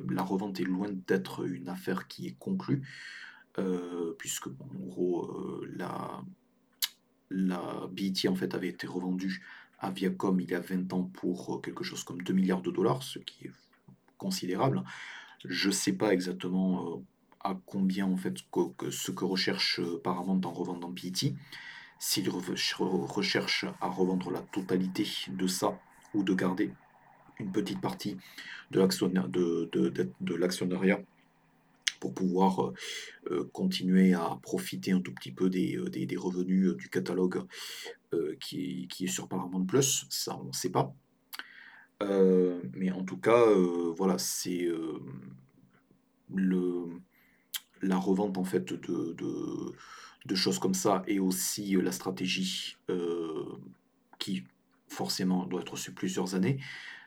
[0.10, 2.82] la revente est loin d'être une affaire qui est conclue
[4.18, 6.24] puisque en gros la
[7.34, 9.44] la BET en fait avait été revendue
[9.80, 12.72] à Viacom il y a 20 ans pour euh, quelque chose comme 2 milliards de
[12.72, 13.52] dollars, ce qui est
[14.18, 14.84] considérable.
[15.44, 16.98] Je sais pas exactement euh,
[17.42, 18.38] à combien en fait
[18.90, 21.34] ce que recherche euh, Paramount en revendant BET.
[22.00, 25.80] S'il recherche à revendre la totalité de ça
[26.14, 26.72] ou de garder
[27.40, 28.18] une petite partie
[28.72, 28.80] de
[30.36, 31.02] l'actionnariat
[32.04, 32.74] pour pouvoir euh,
[33.32, 37.46] euh, continuer à profiter un tout petit peu des, euh, des, revenus du catalogue
[38.42, 40.94] qui, qui, est sur Paramount Plus, ça on ne sait pas.
[42.02, 43.44] mais en tout cas,
[43.98, 44.68] voilà, c'est
[46.36, 46.88] le
[47.82, 49.74] la revente en fait de, de,
[50.26, 52.78] de, choses comme ça et aussi la stratégie
[54.20, 54.44] qui
[54.94, 56.60] forcément doit être sur plusieurs années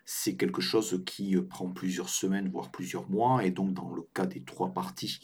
[0.06, 3.44] c'est quelque chose qui prend plusieurs semaines, voire plusieurs mois.
[3.44, 5.18] Et donc, dans le cas des trois parties,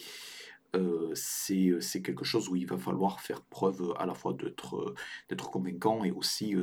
[1.14, 6.10] c'est quelque chose où il va falloir faire preuve à la fois d'être convaincant et
[6.10, 6.56] aussi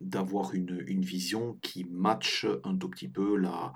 [0.00, 3.72] d'avoir une, vision qui matche un tout petit peu la,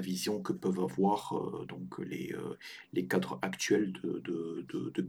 [0.00, 2.36] vision que peuvent avoir donc les,
[3.08, 5.02] cadres actuels de, de, de.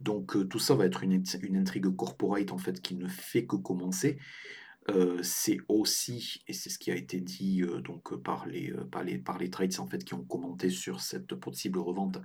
[0.00, 1.22] Donc tout ça va être une,
[1.56, 4.18] intrigue corporate en fait qui ne fait que commencer.
[4.90, 8.84] Euh, c'est aussi, et c'est ce qui a été dit euh, donc par les, euh,
[8.84, 12.18] par les, par les trades en fait qui ont commenté sur cette possible revente,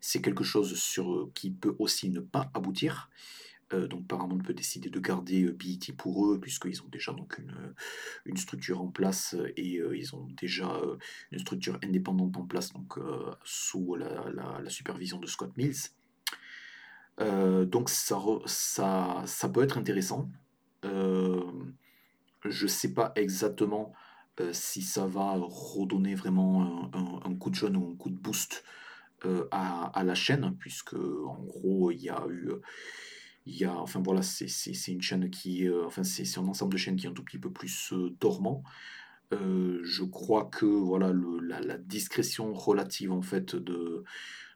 [0.00, 3.10] c'est quelque chose sur, qui peut aussi ne pas aboutir.
[3.72, 7.74] donc Paramount peut décider de garder BET pour eux puisqu'ils ont déjà donc une,
[8.26, 10.80] une structure en place et ils ont déjà
[11.32, 12.98] une structure indépendante en place donc
[13.42, 15.90] sous la, supervision de Scott Mills.
[17.18, 20.28] Donc ça, ça, ça peut être intéressant.
[22.44, 23.94] Je ne sais pas exactement
[24.40, 26.90] euh, si ça va redonner vraiment
[27.24, 28.64] un, coup de jeune ou un coup de boost
[29.24, 32.50] euh, à, la chaîne, puisque en gros, il y a eu.
[33.46, 35.68] Y a, enfin voilà, c'est une chaîne qui.
[35.68, 38.64] Euh, enfin, c'est un ensemble de chaînes qui est un tout petit peu plus dormant.
[39.32, 44.04] je crois que voilà, le, la, discrétion relative en fait de,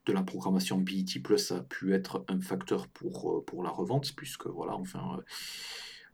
[0.08, 4.46] de la programmation BET Plus a pu être un facteur pour, pour la revente, puisque
[4.46, 5.22] voilà, enfin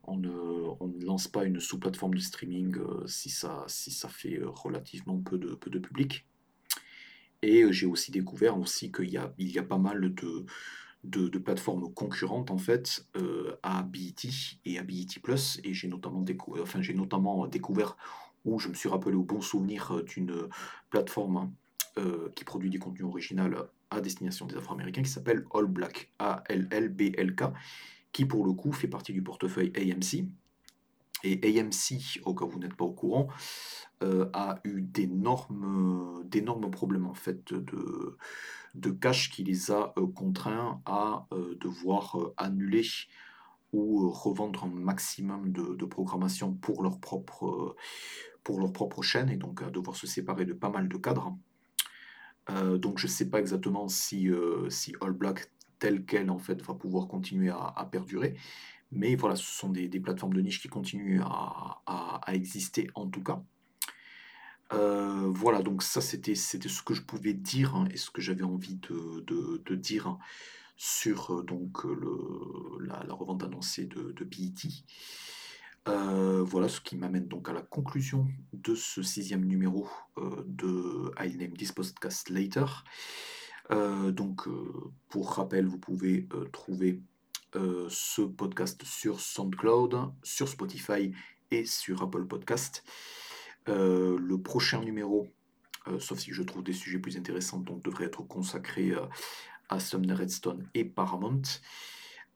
[0.07, 4.49] on ne, lance pas une sous-plateforme de streaming euh, si, ça, si ça fait euh,
[4.49, 6.27] relativement peu de, peu de public.
[7.43, 10.47] Et euh, j'ai aussi découvert aussi qu'il y a, il y a pas mal de,
[11.05, 13.07] de, plateformes concurrentes en fait
[13.62, 14.31] à BET
[14.65, 15.61] et à BET Plus.
[15.65, 17.97] Et j'ai notamment, découvert, enfin, j'ai notamment découvert,
[18.45, 20.49] où je me suis rappelé au bon souvenir d'une
[20.91, 21.53] plateforme
[22.35, 27.44] qui produit du contenu original à destination des Afro-Américains qui s'appelle All Black, A-L-L-B-L-K,
[28.12, 30.27] qui pour le coup fait partie du portefeuille AMC.
[31.24, 33.28] Et AMC, au cas où vous n'êtes pas au courant,
[34.02, 36.23] euh, a eu d'énormes,
[36.70, 38.19] problèmes en fait de,
[38.74, 42.86] de cash qui les a euh, contraints à euh, devoir annuler
[43.73, 47.74] ou revendre un maximum de, programmation pour leur, propre,
[48.44, 51.36] pour leur propre chaîne et donc à devoir se séparer de pas mal de cadres.
[52.49, 54.29] Donc je ne sais pas exactement si,
[54.69, 58.35] si All Black telle qu'elle en fait va pouvoir continuer à, perdurer.
[58.91, 63.43] Mais voilà, ce sont des, plateformes de niche qui continuent à, exister en tout cas.
[64.73, 68.45] Euh, voilà, donc ça c'était ce que je pouvais dire hein, et ce que j'avais
[68.45, 70.19] envie de, dire hein,
[70.77, 71.85] sur euh, donc
[72.81, 74.71] la, revente annoncée de, de BET.
[75.86, 81.36] Euh, voilà ce qui m'amène donc à la conclusion de ce sixième numéro de I'll
[81.36, 82.66] Name This Podcast Later.
[83.70, 87.01] Euh, donc, euh, pour rappel, vous pouvez euh, trouver
[87.89, 91.12] ce podcast sur SoundCloud, sur Spotify
[91.52, 92.82] et sur Apple Podcast.
[93.69, 95.28] le prochain numéro,
[96.01, 98.93] sauf si je trouve des sujets plus intéressants, donc devrait être consacré
[99.69, 101.43] à Sumner Redstone et Paramount.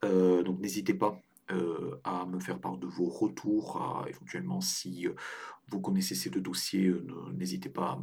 [0.04, 1.20] donc n'hésitez pas
[2.04, 5.06] à me faire part de vos retours, éventuellement si
[5.68, 6.92] vous connaissez ces deux dossiers,
[7.34, 7.98] n'hésitez pas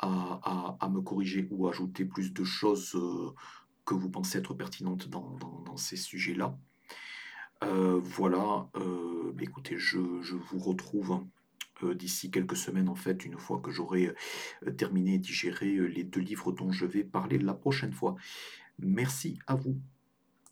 [0.00, 3.32] à me, corriger ou ajouter plus de choses euh,
[3.84, 6.58] que vous pensez être pertinentes dans, ces sujets-là.
[7.62, 11.24] Euh, voilà, euh, écoutez, je, vous retrouve
[11.82, 14.14] d'ici quelques semaines, en fait, une fois que j'aurai
[14.78, 18.16] terminé et digéré les deux livres dont je vais parler la prochaine fois.
[18.78, 19.78] Merci à vous.